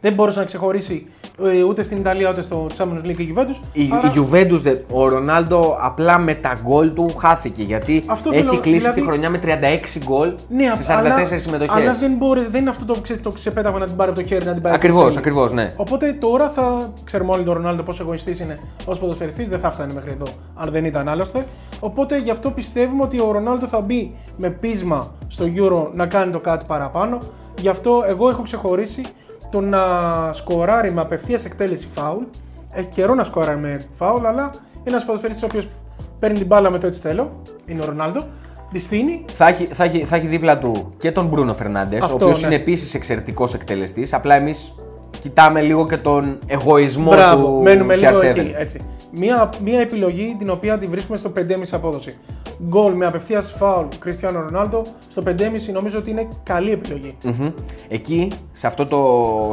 Δεν 0.00 0.12
μπόρεσε 0.12 0.38
να 0.38 0.44
ξεχωρίσει 0.44 1.06
ε, 1.17 1.17
ούτε 1.68 1.82
στην 1.82 1.96
Ιταλία 1.98 2.30
ούτε 2.30 2.42
στο 2.42 2.66
Champions 2.78 3.06
League 3.06 3.18
η 3.18 3.34
Juventus. 3.36 3.60
Η, 3.72 3.88
Άρα- 3.92 4.12
η 4.14 4.18
Juventus, 4.20 4.58
δε- 4.62 4.74
ο 4.92 5.08
Ρονάλντο 5.08 5.76
απλά 5.80 6.18
με 6.18 6.34
τα 6.34 6.58
γκολ 6.62 6.92
του 6.92 7.10
χάθηκε 7.18 7.62
γιατί 7.62 8.02
Αυτό 8.06 8.30
έχει 8.32 8.42
θέλω, 8.42 8.60
κλείσει 8.60 8.78
δηλαδή- 8.78 9.00
τη 9.00 9.06
χρονιά 9.06 9.30
με 9.30 9.38
36 9.38 9.98
γκολ 10.04 10.32
Ναι, 10.48 10.70
σε 10.74 10.82
44 10.82 11.32
αλλά, 11.32 11.38
συμμετοχές. 11.38 11.76
Αλλά 11.76 11.92
δεν, 11.92 12.12
μπορεί, 12.16 12.46
δεν 12.50 12.60
είναι 12.60 12.70
αυτό 12.70 12.84
το, 12.84 13.00
ξέρεις, 13.00 13.22
το 13.22 13.30
ξεπέταγμα 13.30 13.78
να 13.78 13.86
την 13.86 13.96
πάρει 13.96 14.10
από 14.10 14.20
το 14.20 14.26
χέρι 14.26 14.44
να 14.44 14.52
την 14.52 14.62
πάρει. 14.62 14.74
Ακριβώς, 14.74 14.98
από 15.02 15.08
το 15.08 15.14
χέρι. 15.14 15.28
ακριβώς, 15.28 15.52
ναι. 15.52 15.72
Οπότε 15.76 16.12
τώρα 16.12 16.48
θα 16.48 16.90
ξέρουμε 17.04 17.32
όλοι 17.32 17.42
τον 17.42 17.54
Ρονάλντο 17.54 17.82
πόσο 17.82 18.02
εγωιστής 18.02 18.40
είναι 18.40 18.58
ως 18.84 18.98
ποδοσφαιριστής. 18.98 19.48
Δεν 19.48 19.58
θα 19.58 19.70
φτάνει 19.70 19.92
μέχρι 19.92 20.10
εδώ 20.10 20.26
αν 20.54 20.70
δεν 20.70 20.84
ήταν 20.84 21.08
άλλωστε. 21.08 21.44
Οπότε 21.80 22.18
γι' 22.18 22.30
αυτό 22.30 22.50
πιστεύουμε 22.50 23.02
ότι 23.02 23.20
ο 23.20 23.32
Ρονάλντο 23.32 23.66
θα 23.66 23.80
μπει 23.80 24.14
με 24.36 24.50
πείσμα 24.50 25.10
στο 25.28 25.44
Euro 25.56 25.86
να 25.94 26.06
κάνει 26.06 26.32
το 26.32 26.38
κάτι 26.38 26.64
παραπάνω. 26.68 27.18
Γι' 27.60 27.68
αυτό 27.68 28.04
εγώ 28.06 28.28
έχω 28.28 28.42
ξεχωρίσει 28.42 29.02
το 29.50 29.60
να 29.60 29.82
σκοράρει 30.32 30.92
με 30.92 31.00
απευθείας 31.00 31.44
εκτέλεση 31.44 31.88
φάουλ. 31.94 32.22
Έχει 32.72 32.86
καιρό 32.86 33.14
να 33.14 33.24
σκοράρει 33.24 33.58
με 33.58 33.80
φάουλ, 33.94 34.26
αλλά 34.26 34.50
είναι 34.74 34.82
ένας 34.84 35.04
ποδοσφαιριστής 35.04 35.42
ο 35.42 35.46
οποίος 35.46 35.68
παίρνει 36.18 36.38
την 36.38 36.46
μπάλα 36.46 36.70
με 36.70 36.78
το 36.78 36.86
έτσι 36.86 37.00
θέλω. 37.00 37.42
Είναι 37.66 37.82
ο 37.82 37.84
Ρονάλντο. 37.84 38.24
Τη 38.72 38.78
στείνει 38.78 39.24
Θα 39.32 39.48
έχει, 39.48 39.64
θα, 39.64 39.84
έχει, 39.84 40.04
θα 40.04 40.16
έχει 40.16 40.26
δίπλα 40.26 40.58
του 40.58 40.92
και 40.98 41.12
τον 41.12 41.26
Μπρούνο 41.26 41.54
Φερνάντες, 41.54 42.00
ο 42.00 42.04
Αυτό, 42.04 42.14
οποίος 42.14 42.40
ναι. 42.40 42.46
είναι 42.46 42.56
επίσης 42.56 42.94
εξαιρετικός 42.94 43.54
εκτελεστής. 43.54 44.14
Απλά 44.14 44.34
εμείς 44.34 44.74
κοιτάμε 45.20 45.60
λίγο 45.60 45.86
και 45.86 45.96
τον 45.96 46.38
εγωισμό 46.46 47.10
Μπράβο, 47.10 47.46
του 47.46 47.62
μένουμε 47.62 47.96
λίγο 47.96 48.18
CR7. 48.18 48.22
εκεί. 48.22 48.54
Έτσι. 48.56 48.80
Μία, 49.12 49.50
μία 49.64 49.80
επιλογή 49.80 50.36
την 50.38 50.50
οποία 50.50 50.78
τη 50.78 50.86
βρίσκουμε 50.86 51.18
στο 51.18 51.32
5,5 51.36 51.42
απόδοση. 51.72 52.16
Γκολ 52.66 52.92
με 52.94 53.06
απευθείας 53.06 53.50
φάουλ 53.58 53.86
Κριστιανό 53.98 54.40
Ρονάλντο 54.40 54.82
στο 55.10 55.22
5,5 55.26 55.32
νομίζω 55.72 55.98
ότι 55.98 56.10
είναι 56.10 56.28
καλή 56.42 56.70
επιλογή. 56.70 57.16
Μμμ. 57.24 57.50
Εκεί, 57.88 58.32
σε 58.52 58.66
αυτό 58.66 58.84
το 58.86 58.98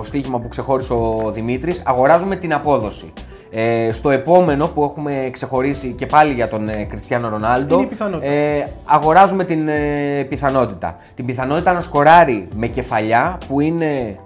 στοίχημα 0.04 0.40
που 0.40 0.48
ξεχώρισε 0.48 0.94
ο 0.94 1.32
Δημήτρης, 1.34 1.84
αγοράζουμε 1.86 2.36
την 2.36 2.54
απόδοση. 2.54 3.14
Ε, 3.52 3.92
στο 3.92 4.10
επόμενο 4.10 4.68
που 4.68 4.84
έχουμε 4.84 5.30
ξεχωρίσει 5.32 5.92
και 5.98 6.06
πάλι 6.06 6.34
για 6.34 6.48
τον 6.48 6.70
ε, 6.70 6.84
Κριστιανό 6.84 7.30
Ρονάλντο, 7.30 7.74
Είναι 7.76 7.84
η 7.84 7.88
πιθανότητα. 7.88 8.32
ε, 8.32 8.68
αγοράζουμε 8.86 9.44
την 9.44 9.68
ε, 9.68 10.26
πιθανότητα. 10.30 10.98
Την 11.16 11.26
πιθανότητα 11.26 11.74
να 11.74 11.82
σκοράρει 11.82 12.48
με 12.56 12.68
κεφαλιά 12.68 13.38
που 13.48 13.60
είναι 13.60 14.20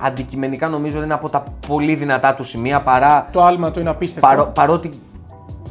αντικειμενικά 0.00 0.68
νομίζω 0.68 1.02
είναι 1.02 1.14
από 1.14 1.28
τα 1.28 1.44
πολύ 1.68 1.94
δυνατά 1.94 2.34
του 2.34 2.44
σημεία 2.44 2.80
παρά 2.80 3.28
Το 3.32 3.42
άλμα 3.44 3.70
του 3.70 3.80
είναι 3.80 3.90
απίστευτο. 3.90 4.28
Παρό- 4.28 4.46
παρότι 4.54 4.90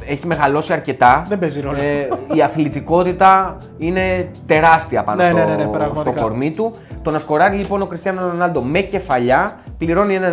έχει 0.06 0.26
μεγαλώσει 0.26 0.72
αρκετά, 0.72 1.24
Δεν 1.28 1.38
παίζει 1.38 1.60
ρόλο. 1.60 1.76
ε, 1.78 2.08
η 2.34 2.42
αθλητικότητα 2.42 3.56
είναι 3.78 4.30
τεράστια 4.46 5.02
πάνω 5.04 5.22
Ναι, 5.22 5.28
στο, 5.28 5.36
ναι, 5.36 5.44
ναι, 5.44 5.54
ναι, 5.54 5.70
πραγματικά. 5.70 6.00
στο 6.00 6.12
κορμί 6.20 6.50
του. 6.50 6.72
Το 7.02 7.10
να 7.10 7.18
σκοράρει 7.18 7.56
λοιπόν 7.56 7.82
ο 7.82 7.86
Κριστιανό 7.86 8.26
Ρονάλντο 8.26 8.62
με 8.62 8.80
κεφαλιά 8.80 9.58
πληρώνει 9.78 10.14
ένα 10.14 10.30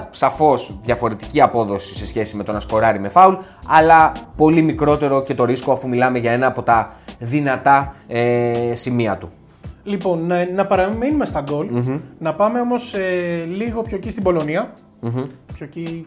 90, 0.00 0.06
σαφώς 0.10 0.78
διαφορετική 0.82 1.40
απόδοση 1.40 1.94
σε 1.94 2.06
σχέση 2.06 2.36
με 2.36 2.42
το 2.44 2.52
να 2.52 2.60
σκοράρει 2.60 2.98
με 3.00 3.08
φάουλ, 3.08 3.34
αλλά 3.68 4.12
πολύ 4.36 4.62
μικρότερο 4.62 5.22
και 5.22 5.34
το 5.34 5.44
ρίσκο 5.44 5.72
αφού 5.72 5.88
μιλάμε 5.88 6.18
για 6.18 6.32
ένα 6.32 6.46
από 6.46 6.62
τα 6.62 6.92
δυνατά 7.18 7.94
ε, 8.08 8.52
σημεία 8.74 9.16
του. 9.18 9.28
Λοιπόν, 9.86 10.26
να, 10.26 10.50
να 10.54 10.66
παραμείνουμε 10.66 11.24
στα 11.26 11.40
γκολ, 11.40 11.66
να 12.18 12.34
πάμε 12.34 12.60
όμως 12.60 12.94
λίγο 13.56 13.82
πιο 13.82 13.96
εκεί 13.96 14.10
στην 14.10 14.22
πολωνια 14.22 14.72
Πιο 15.54 15.64
εκεί, 15.66 16.06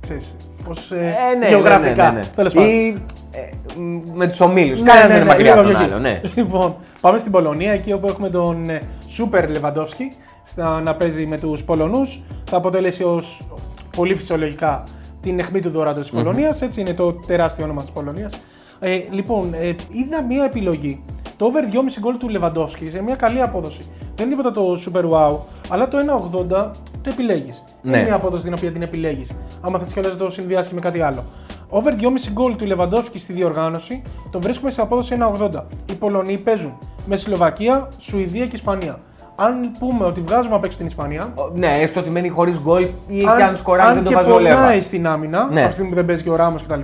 ξέρεις, 0.00 0.36
ως, 0.68 0.90
ε, 0.90 1.14
Ε, 1.32 1.36
ναι, 1.38 1.48
γεωγραφικά. 1.48 2.04
ναι, 2.04 2.10
ναι, 2.10 2.18
ναι. 2.18 2.26
Τέλος 2.34 2.52
πάντων. 2.54 2.68
Ή 2.70 3.02
ε, 3.30 3.80
μ, 3.80 4.00
με 4.12 4.28
τους 4.28 4.40
ομίλους. 4.40 4.80
Ναι, 4.80 4.86
Κανένας 4.88 5.10
ναι, 5.10 5.16
δεν 5.18 5.26
είναι 5.26 5.34
ναι, 5.34 5.38
μακριά 5.38 5.54
λίγο 5.54 5.60
από 5.60 5.70
τον 5.70 5.76
πιο 5.76 5.84
εκεί. 5.84 5.92
άλλο. 5.92 6.02
Ναι. 6.02 6.20
Λοιπόν, 6.42 6.76
πάμε 7.00 7.18
στην 7.18 7.32
Πολωνία, 7.32 7.72
εκεί 7.72 7.92
όπου 7.92 8.06
έχουμε 8.08 8.30
τον 8.30 8.70
ε, 8.70 8.80
Σούπερ 9.06 9.48
Λεβαντόφσκι 9.50 10.12
στα, 10.44 10.80
να 10.80 10.94
παίζει 10.94 11.26
με 11.26 11.38
τους 11.38 11.64
Πολωνούς. 11.64 12.20
Θα 12.50 12.56
αποτελέσει 12.56 13.02
ως 13.04 13.42
πολύ 13.96 14.14
φυσιολογικά 14.14 14.82
την 15.20 15.38
αιχμή 15.38 15.60
του 15.60 15.70
δωράτου 15.70 16.00
της 16.00 16.10
Πολωνίας, 16.10 16.62
έτσι 16.62 16.80
είναι 16.80 16.94
το 16.94 17.12
τεράστιο 17.12 17.64
όνομα 17.64 17.80
της 17.82 17.90
Πολωνίας. 17.90 18.40
Ε, 18.80 18.98
λοιπόν, 19.10 19.54
ε, 19.54 19.66
είδα 19.88 20.22
μία 20.28 20.44
επιλογή. 20.44 21.02
Το 21.36 21.44
over 21.46 21.64
2,5 21.72 22.00
γκολ 22.00 22.16
του 22.16 22.28
Λεβαντόφσκι 22.28 22.90
σε 22.90 23.02
μια 23.02 23.14
καλή 23.14 23.40
απόδοση. 23.42 23.80
Δεν 24.16 24.26
είναι 24.26 24.36
τίποτα 24.36 24.50
το 24.50 24.76
super 24.86 25.04
wow, 25.10 25.36
αλλά 25.68 25.88
το 25.88 25.98
1,80 25.98 26.46
το 27.02 27.10
επιλέγεις. 27.10 27.64
Ναι. 27.88 27.96
Είναι 27.96 28.06
μια 28.06 28.14
απόδοση 28.14 28.44
την 28.44 28.52
οποία 28.52 28.72
την 28.72 28.82
επιλέγεις. 28.82 29.30
Άμα 29.60 29.78
θες 29.78 29.92
και 29.92 30.00
να 30.00 30.16
το 30.16 30.30
συνδυάσεις 30.30 30.68
και 30.68 30.74
με 30.74 30.80
κάτι 30.80 31.00
άλλο. 31.00 31.24
Over 31.70 31.90
2,5 32.00 32.30
γκολ 32.32 32.56
του 32.56 32.66
Λεβαντόφσκι 32.66 33.18
στη 33.18 33.32
διοργάνωση 33.32 34.02
το 34.30 34.40
βρίσκουμε 34.40 34.70
σε 34.70 34.80
απόδοση 34.80 35.16
1,80. 35.18 35.64
Οι 35.90 35.94
Πολωνοί 35.94 36.38
παίζουν 36.38 36.78
με 37.06 37.16
Σλοβακία, 37.16 37.88
Σουηδία 37.98 38.46
και 38.46 38.56
Ισπανία. 38.56 38.98
Αν 39.36 39.70
πούμε 39.78 40.04
ότι 40.04 40.20
βγάζουμε 40.20 40.54
απ' 40.54 40.64
έξω 40.64 40.76
την 40.78 40.86
Ισπανία, 40.86 41.32
Ο- 41.34 41.50
Ναι, 41.54 41.78
έστω 41.80 42.00
ότι 42.00 42.10
μένει 42.10 42.28
χωρίς 42.28 42.60
γκολ 42.60 42.82
ή 43.08 43.18
και 43.36 43.42
αν 43.42 43.56
σκοράρει 43.56 43.88
αν 43.88 43.94
δεν 43.94 44.02
το 44.04 44.08
και 44.08 44.14
βάζει 44.16 44.30
ο 44.30 44.38
Λέβα. 44.38 44.54
πονάει 44.54 44.80
στην 44.80 45.06
άμυνα, 45.06 45.48
Ναι. 45.52 45.58
από 45.58 45.66
τη 45.68 45.72
στιγμή 45.72 45.90
που 45.90 45.96
δεν 45.96 46.04
παίζει 46.06 46.22
και 46.22 46.30
ο 46.30 46.36
Ράμος 46.36 46.62
κτλ. 46.62 46.80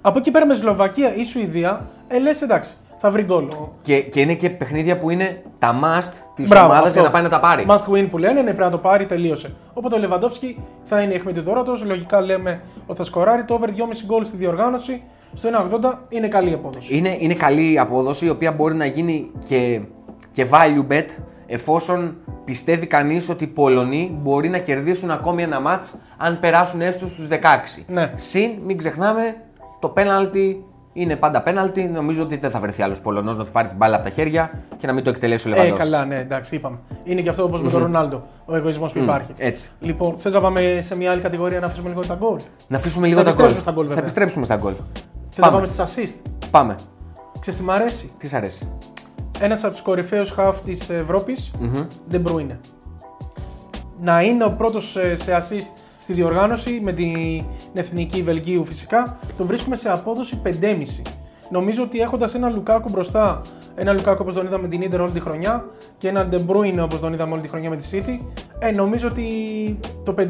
Από 0.00 0.18
εκεί 0.18 0.30
πέρα 0.30 0.46
με 0.46 0.54
Σλοβακία 0.54 1.14
ή 1.14 1.24
Σουηδία, 1.24 1.86
ε, 2.08 2.18
λες 2.18 2.42
εντάξει, 2.42 2.76
θα 2.98 3.10
βρει 3.10 3.22
γκολ. 3.22 3.48
Και, 3.82 4.02
και 4.02 4.20
είναι 4.20 4.34
και 4.34 4.50
παιχνίδια 4.50 4.98
που 4.98 5.10
είναι 5.10 5.42
τα 5.58 5.80
must 5.82 6.12
της 6.34 6.48
Μπράβο, 6.48 6.66
ομάδας 6.66 6.86
αυτό. 6.86 6.98
για 6.98 7.08
να 7.08 7.10
πάει 7.10 7.22
να 7.22 7.28
τα 7.28 7.40
πάρει. 7.40 7.66
Must 7.68 7.94
win 7.94 8.06
που 8.10 8.18
λένε, 8.18 8.32
ναι, 8.40 8.42
πρέπει 8.42 8.60
να 8.60 8.70
το 8.70 8.78
πάρει, 8.78 9.06
τελείωσε. 9.06 9.54
Οπότε 9.72 9.94
ο 9.94 9.98
Λεβαντόφσκι 9.98 10.58
θα 10.82 11.00
είναι 11.00 11.14
αιχμητηδόρατο. 11.14 11.76
Λογικά 11.84 12.20
λέμε 12.20 12.60
ότι 12.86 12.98
θα 12.98 13.04
σκοράρει. 13.04 13.44
Το 13.44 13.54
over 13.54 13.68
2,5 13.68 13.72
γκολ 14.06 14.24
στη 14.24 14.36
διοργάνωση 14.36 15.02
στο 15.34 15.48
1,80 15.82 15.94
είναι 16.08 16.28
καλή 16.28 16.52
απόδοση. 16.52 16.96
Είναι, 16.96 17.16
είναι 17.18 17.34
καλή 17.34 17.72
η 17.72 17.78
απόδοση 17.78 18.26
η 18.26 18.30
οποία 18.30 18.52
μπορεί 18.52 18.74
να 18.74 18.86
γίνει 18.86 19.30
και, 19.48 19.80
και 20.32 20.46
value 20.50 20.92
bet 20.92 21.06
εφόσον 21.46 22.16
πιστεύει 22.44 22.86
κανείς 22.86 23.28
ότι 23.28 23.44
οι 23.44 23.46
Πολωνοί 23.46 24.18
μπορεί 24.22 24.48
να 24.48 24.58
κερδίσουν 24.58 25.10
ακόμη 25.10 25.42
ένα 25.42 25.60
μάτς 25.60 25.98
αν 26.16 26.40
περάσουν 26.40 26.80
έστω 26.80 27.06
στους 27.06 27.28
16. 27.30 27.34
Ναι. 27.86 28.12
Συν, 28.14 28.50
μην 28.64 28.76
ξεχνάμε, 28.76 29.36
το 29.80 29.88
πέναλτι 29.88 30.64
είναι 31.02 31.16
πάντα 31.16 31.42
πέναλτι. 31.42 31.82
Νομίζω 31.84 32.22
ότι 32.22 32.36
δεν 32.36 32.50
θα 32.50 32.60
βρεθεί 32.60 32.82
άλλος 32.82 33.00
Πολωνός 33.00 33.36
να 33.36 33.44
του 33.44 33.50
πάρει 33.50 33.68
την 33.68 33.76
μπάλα 33.76 33.94
από 33.94 34.04
τα 34.04 34.10
χέρια 34.10 34.50
και 34.76 34.86
να 34.86 34.92
μην 34.92 35.04
το 35.04 35.10
εκτελέσει 35.10 35.48
ο 35.48 35.50
Ε, 35.50 35.54
Λεβαντόφσκι. 35.54 35.90
καλά, 35.90 36.04
ναι, 36.04 36.16
εντάξει, 36.18 36.54
είπαμε. 36.54 36.78
Είναι 37.04 37.20
και 37.20 37.28
αυτό 37.28 37.42
όπως 37.44 37.62
με 37.62 37.70
τον 37.70 37.80
Ρονάλντο, 37.80 38.22
ο 38.44 38.56
εγωισμός 38.56 38.92
που 38.92 38.98
υπάρχει. 38.98 39.32
έτσι. 39.38 39.68
Λοιπόν, 39.80 40.14
θες 40.18 40.32
να 40.34 40.40
πάμε 40.40 40.78
σε 40.82 40.96
μια 40.96 41.10
άλλη 41.10 41.20
κατηγορία 41.20 41.60
να 41.60 41.66
αφήσουμε 41.66 41.88
λίγο 41.88 42.06
τα 42.06 42.14
γκολ; 42.14 42.38
Να 42.68 42.76
αφήσουμε 42.76 43.06
λίγο 43.06 43.22
Θα 43.22 43.24
τα 43.24 43.32
γκολ. 43.32 43.44
επιστρέψουμε 43.50 43.64
στα 43.64 43.72
γκολ, 43.72 43.82
Θα 43.84 43.88
βέβαια. 43.88 44.02
επιστρέψουμε 44.02 44.44
στα 44.44 44.56
γκολ. 44.56 44.72
Θες 45.28 45.38
να 45.38 45.50
Πάμε. 45.50 45.66
πάμε 45.66 45.66
στις 45.86 46.10
assist; 46.10 46.30
Πάμε. 46.50 46.74
Ξέρεις 47.40 47.58
τι 47.60 47.64
μ' 47.66 47.70
αρέσει; 47.70 48.10
Τις 48.18 48.30
σ' 48.30 48.34
αρέσει. 48.34 48.68
Ένας 49.40 49.64
από 49.64 49.72
τους 49.72 49.82
κορυφαίους 49.82 50.34
half 50.38 50.54
της 50.64 50.90
ευρωπη 50.90 51.36
De 52.10 52.16
Bruyne. 52.16 52.56
Να 54.00 54.22
είναι 54.22 54.44
ο 54.44 54.52
πρώτος 54.52 54.96
σε 55.12 55.36
assist 55.40 55.77
στη 56.08 56.16
διοργάνωση 56.16 56.80
με 56.82 56.92
την 56.92 57.44
εθνική 57.74 58.22
Βελγίου 58.22 58.64
φυσικά. 58.64 59.18
Το 59.36 59.44
βρίσκουμε 59.44 59.76
σε 59.76 59.90
απόδοση 59.90 60.40
5,5. 60.44 60.50
Νομίζω 61.50 61.82
ότι 61.82 62.00
έχοντας 62.00 62.34
ένα 62.34 62.50
Λουκάκου 62.50 62.88
μπροστά, 62.90 63.42
ένα 63.74 63.92
Λουκάκου 63.92 64.18
όπως 64.20 64.34
τον 64.34 64.46
είδαμε 64.46 64.62
με 64.62 64.68
την 64.68 64.82
Ιντερ 64.82 65.00
όλη 65.00 65.10
τη 65.10 65.20
χρονιά 65.20 65.64
και 65.98 66.08
έναν 66.08 66.28
De 66.32 66.36
Bruyne 66.36 66.82
όπως 66.82 67.00
τον 67.00 67.12
είδαμε 67.12 67.32
όλη 67.32 67.42
τη 67.42 67.48
χρονιά 67.48 67.70
με 67.70 67.76
τη 67.76 67.84
City, 67.92 68.24
ε, 68.58 68.70
νομίζω 68.70 69.08
ότι 69.08 69.24
το 70.04 70.14
5,5 70.18 70.24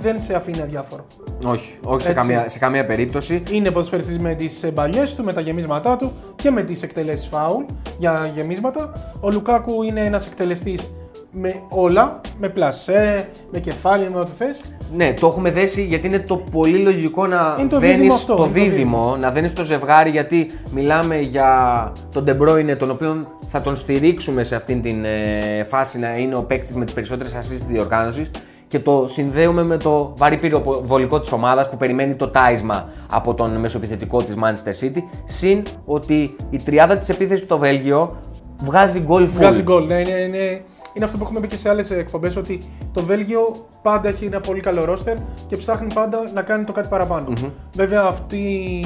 δεν 0.00 0.22
σε 0.22 0.34
αφήνει 0.34 0.60
αδιάφορο. 0.60 1.06
Όχι, 1.44 1.78
όχι 1.84 2.02
σε 2.02 2.10
Έτσι. 2.10 2.20
καμία, 2.22 2.48
σε 2.48 2.58
καμία 2.58 2.86
περίπτωση. 2.86 3.42
Είναι 3.50 3.70
ποδοσφαιριστής 3.70 4.18
με 4.18 4.34
τις 4.34 4.70
μπαλιές 4.72 5.14
του, 5.14 5.24
με 5.24 5.32
τα 5.32 5.40
γεμίσματά 5.40 5.96
του 5.96 6.12
και 6.36 6.50
με 6.50 6.62
τις 6.62 6.82
εκτελέσεις 6.82 7.28
φάουλ 7.28 7.64
για 7.98 8.30
γεμίσματα. 8.34 8.92
Ο 9.20 9.30
Λουκάκου 9.30 9.82
είναι 9.82 10.00
ένας 10.00 10.26
εκτελεστής 10.26 10.90
με 11.30 11.62
όλα, 11.68 12.20
με 12.38 12.48
πλασέ, 12.48 13.28
με 13.50 13.58
κεφάλι, 13.58 14.10
με 14.10 14.18
ό,τι 14.18 14.32
θες. 14.36 14.60
Ναι, 14.96 15.14
το 15.14 15.26
έχουμε 15.26 15.50
δέσει 15.50 15.82
γιατί 15.82 16.06
είναι 16.06 16.18
το 16.18 16.36
πολύ 16.36 16.78
λογικό 16.78 17.26
να 17.26 17.56
Είναι 17.58 17.68
το 17.68 17.78
δένεις 17.78 17.96
δίδυμο 17.96 18.14
αυτό, 18.14 18.34
το 18.34 18.42
είναι 18.42 18.52
το 18.52 18.60
δίδυμο, 18.60 19.16
να 19.20 19.30
δένεις 19.30 19.52
το 19.52 19.64
ζευγάρι 19.64 20.10
γιατί 20.10 20.50
μιλάμε 20.70 21.20
για 21.20 21.92
τον 22.12 22.24
De 22.28 22.42
Bruyne, 22.42 22.76
τον 22.78 22.90
οποίο 22.90 23.26
θα 23.46 23.60
τον 23.60 23.76
στηρίξουμε 23.76 24.44
σε 24.44 24.56
αυτήν 24.56 24.82
την 24.82 25.04
ε, 25.04 25.64
φάση 25.64 25.98
να 25.98 26.16
είναι 26.16 26.36
ο 26.36 26.42
παίκτης 26.42 26.76
με 26.76 26.84
τις 26.84 26.94
περισσότερες 26.94 27.32
assists 27.32 27.48
της 27.48 27.64
διοργάνωσης 27.64 28.30
και 28.66 28.78
το 28.78 29.04
συνδέουμε 29.08 29.62
με 29.62 29.76
το 29.76 30.12
βαρύ 30.16 30.38
πυροβολικό 30.38 31.20
της 31.20 31.32
ομάδας 31.32 31.68
που 31.68 31.76
περιμένει 31.76 32.14
το 32.14 32.28
τάισμα 32.28 32.88
από 33.10 33.34
τον 33.34 33.60
μεσοεπιθετικό 33.60 34.22
της 34.22 34.34
Manchester 34.42 34.84
City 34.84 35.02
συν 35.24 35.62
ότι 35.84 36.34
η 36.50 36.62
τριάδα 36.64 36.96
της 36.96 37.08
επίθεσης 37.08 37.44
στο 37.44 37.58
Βέλγιο 37.58 38.16
βγάζει 38.62 39.00
γκολ 39.00 39.24
full. 39.24 39.30
Βγάζει 39.32 39.62
γκολ. 39.62 39.86
Ναι, 39.86 40.00
είναι, 40.00 40.10
είναι, 40.10 40.62
είναι 40.94 41.04
αυτό 41.04 41.16
που 41.16 41.24
έχουμε 41.24 41.40
πει 41.40 41.46
και 41.46 41.56
σε 41.56 41.68
άλλες 41.68 41.90
εκπομπές 41.90 42.36
ότι 42.36 42.60
το 42.92 43.04
Βέλγιο 43.04 43.66
πάντα 43.82 44.08
έχει 44.08 44.24
ένα 44.24 44.40
πολύ 44.40 44.60
καλό 44.60 44.84
ρόστερ 44.84 45.16
και 45.48 45.56
ψάχνει 45.56 45.92
πάντα 45.92 46.30
να 46.34 46.42
κάνει 46.42 46.64
το 46.64 46.72
κάτι 46.72 46.88
παραπάνω. 46.88 47.32
Βέβαια 47.74 48.02
αυτή, 48.02 48.44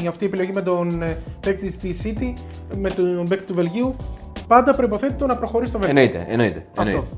αυτή 0.08 0.25
η 0.25 0.26
επιλογή 0.26 0.52
με 0.52 0.62
τον 0.62 1.02
ε, 1.02 1.16
παίκτη 1.40 1.76
της 1.76 2.02
City, 2.04 2.32
με 2.76 2.90
τον 2.90 3.28
παίκτη 3.28 3.44
του 3.44 3.54
Βελγίου, 3.54 3.94
πάντα 4.46 4.75
προποθέτει 4.75 5.12
το 5.12 5.26
να 5.26 5.36
προχωρήσει 5.36 5.72
το 5.72 5.78
Βέλγιο. 5.78 6.00
Εννοείται, 6.00 6.26
εννοείται. 6.32 6.66
Αυτό. 6.76 6.82
εννοείται. 6.82 7.08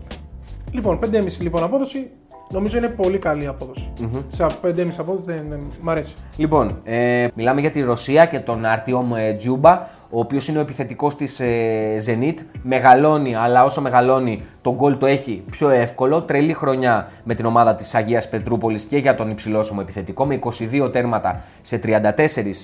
Λοιπόν, 0.71 0.99
5,5 1.03 1.25
λοιπόν 1.41 1.63
απόδοση. 1.63 2.11
Νομίζω 2.51 2.79
είναι 2.79 2.89
πολύ 2.89 3.19
καλή 3.19 3.47
απόδοση. 3.47 3.93
Σε 4.29 4.47
5,5 4.63 4.87
απόδοση 4.99 5.25
δεν 5.27 5.53
ε, 5.53 5.59
μ' 5.81 5.91
αρέσει. 5.91 6.15
Λοιπόν, 6.37 6.77
ε, 6.85 7.27
μιλάμε 7.35 7.61
για 7.61 7.71
τη 7.71 7.81
Ρωσία 7.81 8.27
και 8.27 8.39
τον 8.39 8.65
Αρτιόμ 8.65 9.15
ε, 9.15 9.33
Τζούμπα, 9.33 9.87
ο 10.11 10.19
οποίος 10.19 10.49
είναι 10.49 10.59
ο 10.59 10.61
επιθετικός 10.61 11.17
της 11.17 11.41
ε, 11.41 11.97
Zenit. 12.07 12.35
Μεγαλώνει, 12.63 13.35
αλλά 13.35 13.65
όσο 13.65 13.81
μεγαλώνει, 13.81 14.43
τον 14.63 14.75
γκολ 14.75 14.99
το 14.99 15.07
έχει 15.07 15.43
πιο 15.51 15.69
εύκολο. 15.69 16.23
Τρελή 16.23 16.53
χρονιά 16.53 17.09
με 17.25 17.35
την 17.35 17.45
ομάδα 17.45 17.75
της 17.75 17.95
Αγίας 17.95 18.29
Πετρούπολης 18.29 18.85
και 18.85 18.97
για 18.97 19.15
τον 19.15 19.31
υψηλόσωμο 19.31 19.81
επιθετικό, 19.83 20.27
με 20.27 20.39
22 20.83 20.93
τέρματα 20.93 21.43
σε 21.61 21.81
34 21.85 21.91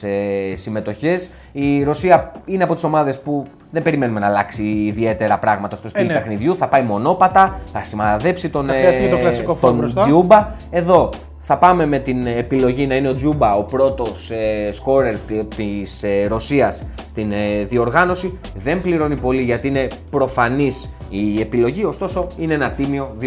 ε, 0.03 0.57
συμμετοχές. 0.57 1.31
Η 1.53 1.83
Ρωσία 1.83 2.33
είναι 2.45 2.65
από 2.65 2.75
τις 2.75 2.85
ομάδες 2.85 3.21
που 3.21 3.47
δεν 3.71 3.83
περιμένουμε 3.83 4.21
να 4.21 4.27
αλλάξει 4.27 4.63
ιδιαίτερα 4.63 5.39
πράγματα 5.39 5.77
στο 5.77 5.89
στυλ 5.89 6.07
ναι. 6.07 6.13
παιχνιδιού. 6.13 6.57
Θα 6.57 6.69
πάει 6.69 6.83
μονόπατα, 6.83 7.61
θα 7.73 7.83
σημαδέψει 7.83 8.49
τον, 8.51 8.65
Θα 8.65 8.73
χρειαστεί 8.73 9.03
και 9.03 9.09
το 9.09 9.19
κλασικό 9.19 9.55
φόρ 9.55 9.69
τον 9.69 9.79
μπροστά. 9.79 10.01
Τζιούμπα. 10.01 10.55
Εδώ 10.71 11.11
θα 11.47 11.59
πάμε 11.59 11.87
με 11.87 11.99
την 11.99 12.27
επιλογή 12.27 12.87
να 12.87 12.97
είναι 12.97 13.09
ο 13.09 13.15
Τζούμπα 13.15 13.55
ο 13.55 13.63
πρώτος 13.63 14.31
ε, 14.31 14.73
σκόρερ 14.73 15.17
της 15.57 16.03
ε, 16.03 16.27
Ρωσίας 16.27 16.87
στην 17.07 17.33
ε, 17.33 17.63
διοργάνωση. 17.63 18.39
Δεν 18.57 18.83
πληρώνει 18.83 19.17
πολύ 19.17 19.43
γιατί 19.43 19.69
είναι 19.69 19.89
προφανής 20.11 20.97
η 21.11 21.41
επιλογή, 21.41 21.85
ωστόσο 21.85 22.27
είναι 22.39 22.55
ένα 22.55 22.71
τίμιο 22.71 23.17
2-10. 23.21 23.25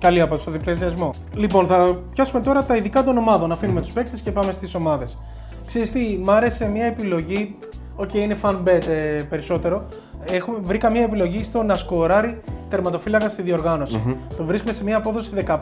Καλή 0.00 0.20
απόδοση 0.20 0.42
στο 0.42 0.50
διπλασιασμό. 0.50 1.10
Λοιπόν, 1.34 1.66
θα 1.66 1.98
πιάσουμε 2.14 2.40
τώρα 2.40 2.64
τα 2.64 2.76
ειδικά 2.76 3.04
των 3.04 3.18
ομάδων. 3.18 3.52
Αφήνουμε 3.52 3.80
τους 3.80 3.90
παίκτες 3.90 4.20
και 4.20 4.30
πάμε 4.30 4.52
στις 4.52 4.74
ομάδες. 4.74 5.16
Ξέρεις 5.66 5.92
τι, 5.92 6.20
μ' 6.24 6.30
άρεσε 6.30 6.68
μια 6.68 6.84
επιλογή. 6.84 7.54
Οκ, 8.00 8.14
είναι 8.14 8.36
fun 8.42 8.56
bet 8.64 8.86
ε, 8.88 9.22
περισσότερο. 9.28 9.86
Έχουμε, 10.24 10.58
βρήκα 10.62 10.90
μια 10.90 11.02
επιλογή 11.02 11.44
στο 11.44 11.62
να 11.62 11.76
σκοράρει 11.76 12.40
τερματοφύλακα 12.70 13.28
στη 13.28 13.42
διοργάνωση. 13.42 14.16
Το 14.36 14.44
βρίσκουμε 14.44 14.72
σε 14.72 14.84
μια 14.84 14.96
απόδοση 14.96 15.44
15 15.46 15.56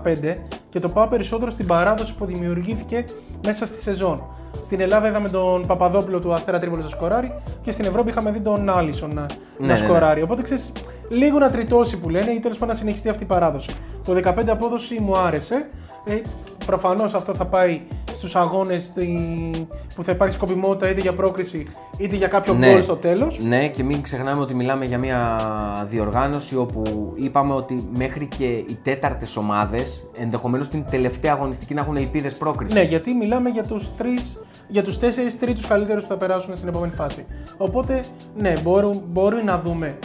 και 0.71 0.79
το 0.79 0.89
πάω 0.89 1.07
περισσότερο 1.07 1.51
στην 1.51 1.67
παράδοση 1.67 2.15
που 2.15 2.25
δημιουργήθηκε 2.25 3.05
μέσα 3.45 3.67
στη 3.67 3.83
σεζόν. 3.83 4.23
Στην 4.63 4.81
Ελλάδα 4.81 5.09
είδαμε 5.09 5.29
τον 5.29 5.67
Παπαδόπουλο 5.67 6.21
του 6.21 6.33
Αστέρα 6.33 6.59
Τρίπολη 6.59 6.83
να 6.83 6.89
σκοράρει 6.89 7.33
και 7.63 7.73
στην 7.73 7.85
Ευρώπη 7.85 8.11
είχαμε 8.11 8.31
δει 8.31 8.41
τον 8.41 8.71
Άλισον 8.71 9.15
να, 9.15 9.21
ναι, 9.21 9.27
να 9.59 9.67
ναι. 9.67 9.77
σκοράρει. 9.77 10.23
Οπότε 10.23 10.43
ξέρεις, 10.43 10.73
λίγο 11.09 11.39
να 11.39 11.51
τριτώσει 11.51 11.99
που 11.99 12.09
λένε 12.09 12.31
ή 12.31 12.41
τέλος 12.41 12.59
πάντων 12.59 12.75
να 12.75 12.81
συνεχιστεί 12.81 13.09
αυτή 13.09 13.23
η 13.23 13.27
παράδοση. 13.27 13.71
Το 14.05 14.21
15 14.25 14.49
απόδοση 14.49 15.01
μου 15.01 15.17
άρεσε. 15.17 15.67
Ε, 16.05 16.21
Προφανώς 16.67 17.15
αυτό 17.15 17.35
θα 17.35 17.45
πάει 17.45 17.81
στου 18.17 18.39
αγώνες 18.39 18.93
που 19.95 20.03
θα 20.03 20.13
υπάρχει 20.13 20.35
σκοπιμότητα 20.35 20.91
είτε 20.91 21.01
για 21.01 21.15
πρόκριση 21.15 21.67
είτε 21.99 22.17
για 22.17 22.29
κάποιο 22.29 22.57
γκολ 22.57 22.83
στο 22.83 22.97
τέλος. 22.97 23.39
Ναι, 23.39 23.69
και 23.69 23.83
μην 23.83 24.03
ξεχνάμε 24.03 24.41
ότι 24.41 24.55
μιλάμε 24.55 24.85
για 24.85 24.99
μια 24.99 25.41
διοργάνωση 25.89 26.57
όπου 26.57 27.13
είπαμε 27.15 27.55
ότι 27.55 27.89
μέχρι 27.93 28.29
και 28.39 28.45
οι 28.45 28.79
τέταρτες 28.83 29.37
ομάδες 29.37 30.11
ενδεχομένως 30.19 30.69
την 30.69 30.85
τελευταία 30.91 31.33
αγωνιστική 31.33 31.75
να 31.75 31.81
έχουν 31.81 31.97
ελπίδες 31.97 32.35
πρόκρισης. 32.35 32.75
Ναι, 32.75 32.83
γιατί 32.83 33.15
μιλάμε 33.15 33.49
για 33.49 33.63
τους 33.63 33.97
τρεις, 33.97 34.43
για 34.69 34.83
τους 34.83 34.99
τέσσερις 34.99 35.39
τρίτους 35.39 35.67
καλύτερους 35.67 36.03
που 36.03 36.09
θα 36.09 36.17
περάσουν 36.17 36.57
στην 36.57 36.69
επόμενη 36.69 36.93
φάση. 36.93 37.27
Οπότε, 37.57 38.01
ναι, 38.37 38.53
μπορούν, 38.63 39.03
μπορεί 39.07 39.45
να 39.45 39.61
δούμε 39.61 39.99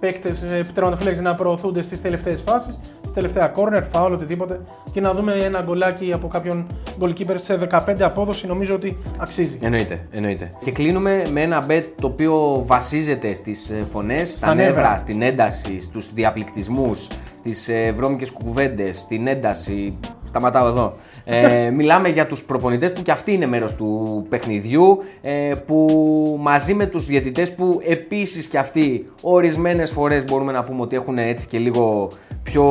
παίκτες 0.00 0.44
τερματοφύλακες 0.74 1.20
να 1.20 1.34
προωθούνται 1.34 1.82
στις 1.82 2.00
τελευταίες 2.00 2.42
φάσεις, 2.42 2.78
στη 3.08 3.16
τελευταία 3.16 3.52
corner, 3.56 3.82
foul, 3.92 4.10
οτιδήποτε 4.12 4.60
και 4.90 5.00
να 5.00 5.14
δούμε 5.14 5.32
ένα 5.32 5.62
γκολάκι 5.62 6.12
από 6.12 6.28
κάποιον 6.28 6.66
goalkeeper 7.00 7.34
σε 7.34 7.58
15 7.70 8.00
απόδοση. 8.00 8.46
Νομίζω 8.46 8.74
ότι 8.74 8.96
αξίζει. 9.18 9.58
Εννοείται, 9.60 10.06
εννοείται. 10.10 10.50
Και 10.60 10.70
κλείνουμε 10.70 11.22
με 11.30 11.40
ένα 11.40 11.66
bet 11.68 11.84
το 12.00 12.06
οποίο 12.06 12.62
βασίζεται 12.66 13.34
στις 13.34 13.70
ε, 13.70 13.84
φωνές, 13.92 14.30
στα, 14.30 14.54
νεύρα. 14.54 14.74
νεύρα, 14.74 14.98
στην 14.98 15.22
ένταση, 15.22 15.80
στους 15.80 16.12
διαπληκτισμούς, 16.12 17.08
στις 17.38 17.68
ε, 17.68 17.92
βρώμικες 17.92 18.30
κουβέντες, 18.30 18.98
στην 18.98 19.26
ένταση. 19.26 19.98
Σταματάω 20.24 20.66
εδώ. 20.66 20.92
Ε, 21.30 21.70
μιλάμε 21.70 22.08
για 22.08 22.26
τους 22.26 22.42
προπονητές 22.42 22.92
που 22.92 23.02
και 23.02 23.10
αυτοί 23.10 23.32
είναι 23.32 23.46
μέρος 23.46 23.74
του 23.74 24.26
παιχνιδιού 24.28 24.98
ε, 25.22 25.54
που 25.66 26.36
μαζί 26.40 26.74
με 26.74 26.86
τους 26.86 27.06
διαιτητές 27.06 27.52
που 27.54 27.80
επίσης 27.86 28.46
και 28.46 28.58
αυτοί 28.58 29.06
ορισμένες 29.22 29.90
φορές 29.90 30.24
μπορούμε 30.24 30.52
να 30.52 30.64
πούμε 30.64 30.80
ότι 30.80 30.96
έχουν 30.96 31.18
έτσι 31.18 31.46
και 31.46 31.58
λίγο 31.58 32.10
πιο 32.42 32.64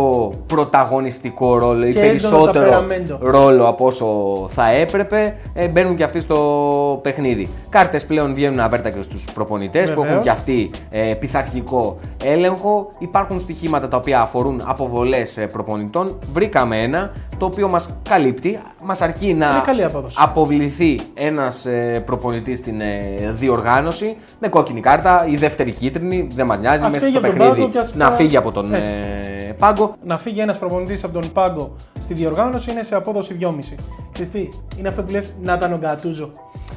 πρωταγωνιστικό 0.48 1.58
ρόλο 1.58 1.86
ή 1.86 1.92
Και 1.94 2.00
έντονο 2.00 2.10
περισσότερο 2.10 2.70
ταπεραμέντο. 2.70 3.18
ρόλο 3.22 3.68
από 3.68 3.86
όσο 3.86 4.06
θα 4.50 4.72
έπρεπε, 4.72 5.36
ε, 5.54 5.68
μπαίνουν 5.68 5.96
και 5.96 6.04
αυτοί 6.04 6.20
στο 6.20 7.00
παιχνίδι. 7.04 7.48
Κάρτες 7.70 8.06
πλέον 8.06 8.34
βγαίνουν 8.34 8.60
αβέρτα 8.60 8.90
και 8.90 9.02
στους 9.02 9.26
προπονητές 9.34 9.86
που 9.86 9.92
έχουν 9.92 10.04
Βεβαίως. 10.04 10.24
και 10.24 10.30
αυτοί 10.30 10.70
ε, 10.90 11.14
πειθαρχικό 11.20 11.98
έλεγχο. 12.24 12.90
Υπάρχουν 13.00 13.40
στοιχήματα 13.40 13.88
τα 13.88 13.98
οποία 13.98 14.22
αφορούν 14.22 14.62
αποβολές 14.66 15.38
ε, 15.38 15.46
προπονητών. 15.48 16.20
Βρήκαμε 16.34 16.82
ένα 16.82 17.12
το 17.38 17.46
οποίο 17.46 17.68
μας 17.70 17.90
καλύπτει, 18.10 18.60
μας 18.84 19.02
αρκεί 19.02 19.34
να 19.34 19.46
Είναι 19.50 19.62
καλή 19.66 19.84
απόδοση. 19.84 20.16
αποβληθεί 20.20 21.00
ένας 21.14 21.66
ε, 21.66 22.04
προπονητής 22.06 22.58
στην 22.58 22.82
ε, 22.82 22.86
διοργάνωση 23.32 24.16
με 24.40 24.48
κόκκινη 24.48 24.80
κάρτα 24.82 25.26
ή 25.30 25.36
δεύτερη 25.38 25.72
κίτρινη, 25.72 26.28
δεν 26.36 26.46
μας 26.46 26.60
νοιάζει, 26.60 26.84
Ας 26.86 26.92
μέσα 26.92 27.06
φύγει 27.06 27.18
στο 27.18 27.28
από 27.28 27.28
τον 27.28 27.38
παιχνίδι 27.38 27.60
πάγκο 27.60 27.72
και 27.72 27.80
ας 27.80 27.96
να 27.96 28.08
πάει- 28.08 28.18
φύγει 28.18 28.38
από 28.38 28.52
τον 28.52 28.74
Έτσι. 28.74 28.94
ε, 29.48 29.52
πάγκο. 29.60 29.96
Να 30.04 30.18
φύγει 30.18 30.40
ένας 30.40 30.58
προπονητής 30.58 31.04
από 31.04 31.14
τον 31.20 31.32
πάγκο 31.34 31.76
στη 32.00 32.14
διοργάνωση 32.14 32.72
είναι 32.72 32.84
σε 32.84 32.96
απόδοση 32.96 33.38
2,5. 33.40 33.76
Ξέρεις 34.12 34.32
τι, 34.32 34.48
είναι 34.80 34.88
αυτό 34.88 35.04
που 35.04 35.12
λες 35.12 35.34
να 35.42 35.54
ήταν 35.54 35.74
ο 35.74 35.78
Γκατούζο. 35.78 36.30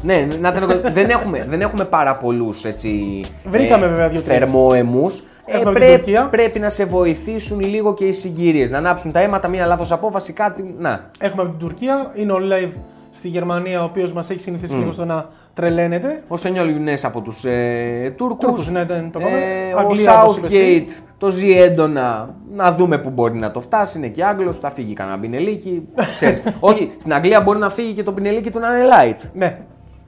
Ναι, 0.02 0.28
να 0.40 0.52
την... 0.52 0.66
δεν, 0.92 1.10
έχουμε, 1.10 1.44
δεν 1.48 1.60
έχουμε 1.60 1.84
πάρα 1.84 2.16
πολλούς 2.16 2.64
έτσι. 2.64 3.20
Βρήκαμε 3.44 3.86
βέβαια 3.86 4.08
δύο-τρεις. 4.08 4.38
Θερμόαιμου. 4.38 5.10
Ε, 5.46 5.56
Έχουμε 5.56 5.72
την 5.72 5.80
πρέ- 5.80 5.96
Τουρκία. 5.96 6.28
πρέπει 6.28 6.58
να 6.58 6.68
σε 6.70 6.84
βοηθήσουν 6.84 7.60
λίγο 7.60 7.94
και 7.94 8.04
οι 8.04 8.12
συγκυρίες. 8.12 8.70
Να 8.70 8.78
ανάψουν 8.78 9.12
τα 9.12 9.20
αίματα, 9.20 9.48
μία 9.48 9.66
λάθος 9.66 9.92
απόφαση, 9.92 10.32
κάτι. 10.32 10.74
Να. 10.78 11.08
Έχουμε 11.18 11.42
από 11.42 11.50
την 11.50 11.60
Τουρκία, 11.60 12.10
είναι 12.14 12.32
ο 12.32 12.38
Λέιβ 12.38 12.72
στη 13.10 13.28
Γερμανία, 13.28 13.80
ο 13.80 13.84
οποίος 13.84 14.12
μας 14.12 14.30
έχει 14.30 14.40
συνηθίσει 14.40 14.74
λίγο 14.74 14.92
στο 14.92 15.04
να 15.04 15.28
τρελαίνεται. 15.54 16.22
Ο 16.28 16.36
Σενιόλ 16.36 16.68
Ιουνές 16.68 17.04
από 17.04 17.20
τους 17.20 17.44
ε, 17.44 18.14
Τούρκους. 18.16 18.44
Τούρκους, 18.46 18.70
ναι, 18.70 18.84
δεν 18.84 19.10
το 19.10 19.18
είπαμε. 19.20 19.36
Ε, 19.38 19.74
ο 19.74 19.78
Αγγλία, 19.78 20.22
όπως 20.22 20.36
είπες 20.36 20.52
Southgate 20.52 21.02
το 21.18 21.30
ζει 21.30 21.58
έντονα. 21.60 22.34
Να 22.52 22.72
δούμε 22.72 22.98
που 22.98 23.10
μπορεί 23.10 23.38
να 23.38 23.50
το 23.50 23.60
φτάσει. 23.60 23.98
Είναι 23.98 24.08
και 24.08 24.24
Άγγλος, 24.24 24.56
θα 24.58 24.70
φύγει 24.70 24.92
κανένα 24.92 25.18
πινελίκι. 25.18 25.88
Ξέρεις. 26.16 26.42
Όχι, 26.60 26.92
στην 26.96 27.14
Αγγλία 27.14 27.40
μπορεί 27.40 27.58
να 27.58 27.70
φύγει 27.70 27.92
και 27.92 28.02
το 28.02 28.12
πινελίκι 28.12 28.50
του 28.50 28.58
να 28.58 28.76
είναι 28.76 28.86
light. 28.86 29.28
Ναι. 29.34 29.58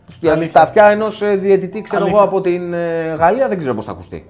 Στα 0.09 0.33
Αλήθεια. 0.33 0.53
τα 0.53 0.61
αυτιά 0.61 0.87
ενός 0.87 1.23
διαιτητή, 1.37 1.81
ξέρω 1.83 2.07
εγώ, 2.07 2.19
Αλήθεια. 2.19 2.25
από 2.29 2.41
την 2.41 2.73
ε, 2.73 3.15
Γαλλία 3.19 3.49
δεν 3.49 3.59
ξέρω 3.59 3.75
πώς 3.75 3.85
θα 3.85 3.91
ακουστεί. 3.91 4.27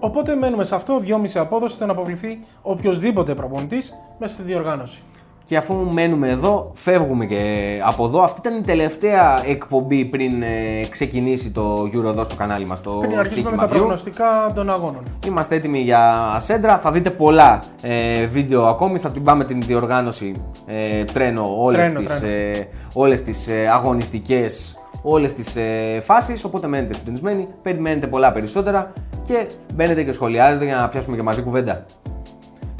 Οπότε 0.00 0.34
μένουμε 0.34 0.64
σε 0.64 0.74
αυτό. 0.74 1.00
2,5 1.06 1.12
απόδοση 1.34 1.72
ώστε 1.72 1.86
να 1.86 1.92
αποβληθεί 1.92 2.38
οποιοδήποτε 2.62 3.34
προπονητής 3.34 3.94
μέσα 4.18 4.32
στη 4.32 4.42
διοργάνωση. 4.42 5.02
Και 5.44 5.56
αφού 5.56 5.74
μένουμε 5.92 6.28
εδώ, 6.30 6.70
φεύγουμε 6.74 7.26
και 7.26 7.42
από 7.84 8.04
εδώ. 8.04 8.22
Αυτή 8.22 8.40
ήταν 8.48 8.58
η 8.58 8.64
τελευταία 8.64 9.42
εκπομπή 9.46 10.04
πριν 10.04 10.42
ε, 10.42 10.86
ξεκινήσει 10.90 11.50
το 11.50 11.82
Euro 11.94 12.04
εδώ 12.04 12.24
στο 12.24 12.34
κανάλι 12.34 12.66
μας, 12.66 12.80
το 12.80 12.90
Πριν 12.90 13.18
αρχίσουμε 13.18 13.50
με 13.50 13.56
Στοίχημα 13.56 13.66
τα 13.66 13.68
View. 13.74 13.76
προγνωστικά 13.78 14.52
των 14.54 14.70
αγώνων. 14.70 15.02
Είμαστε 15.26 15.54
έτοιμοι 15.54 15.78
για 15.80 16.14
ασέντρα. 16.34 16.78
Θα 16.78 16.90
δείτε 16.92 17.10
πολλά 17.10 17.62
ε, 17.82 18.26
βίντεο 18.26 18.66
ακόμη. 18.66 18.98
Θα 18.98 19.10
την 19.10 19.22
πάμε 19.22 19.44
την 19.44 19.62
διοργάνωση 19.62 20.42
ε, 20.66 21.04
τρένο 21.04 21.62
όλες 21.62 21.80
Τρένο, 21.90 22.00
τις, 22.00 22.18
τρένο. 22.20 22.32
ε, 22.34 22.68
όλες 22.92 23.22
τις 23.22 23.48
ε, 23.48 23.68
αγωνιστικές, 23.72 24.78
όλες 25.02 25.32
τις 25.34 25.56
ε, 25.56 26.00
φάσεις. 26.02 26.44
Οπότε 26.44 26.66
μένετε 26.66 26.94
συντονισμένοι, 26.94 27.48
περιμένετε 27.62 28.06
πολλά 28.06 28.32
περισσότερα 28.32 28.92
και 29.28 29.46
μπαίνετε 29.74 30.02
και 30.02 30.12
σχολιάζετε 30.12 30.64
για 30.64 30.74
να 30.74 30.88
πιάσουμε 30.88 31.16
και 31.16 31.22
μαζί 31.22 31.42
κουβέντα. 31.42 31.84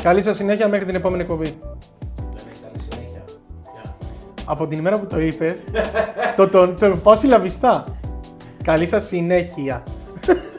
Καλή 0.02 0.22
σας 0.22 0.36
συνέχεια 0.36 0.68
μέχρι 0.68 0.84
την 0.84 0.94
επόμενη 0.94 1.22
εκπομπή. 1.22 1.58
Από 4.44 4.66
την 4.66 4.78
ημέρα 4.78 4.98
που 4.98 5.06
το 5.06 5.20
είπες, 5.20 5.64
το, 6.36 6.48
το, 6.48 6.68
το, 6.68 6.96
πάω 7.02 7.16
συλλαβιστά. 7.16 7.84
Καλή 8.62 8.86
σας 8.86 9.04
συνέχεια. 9.06 9.82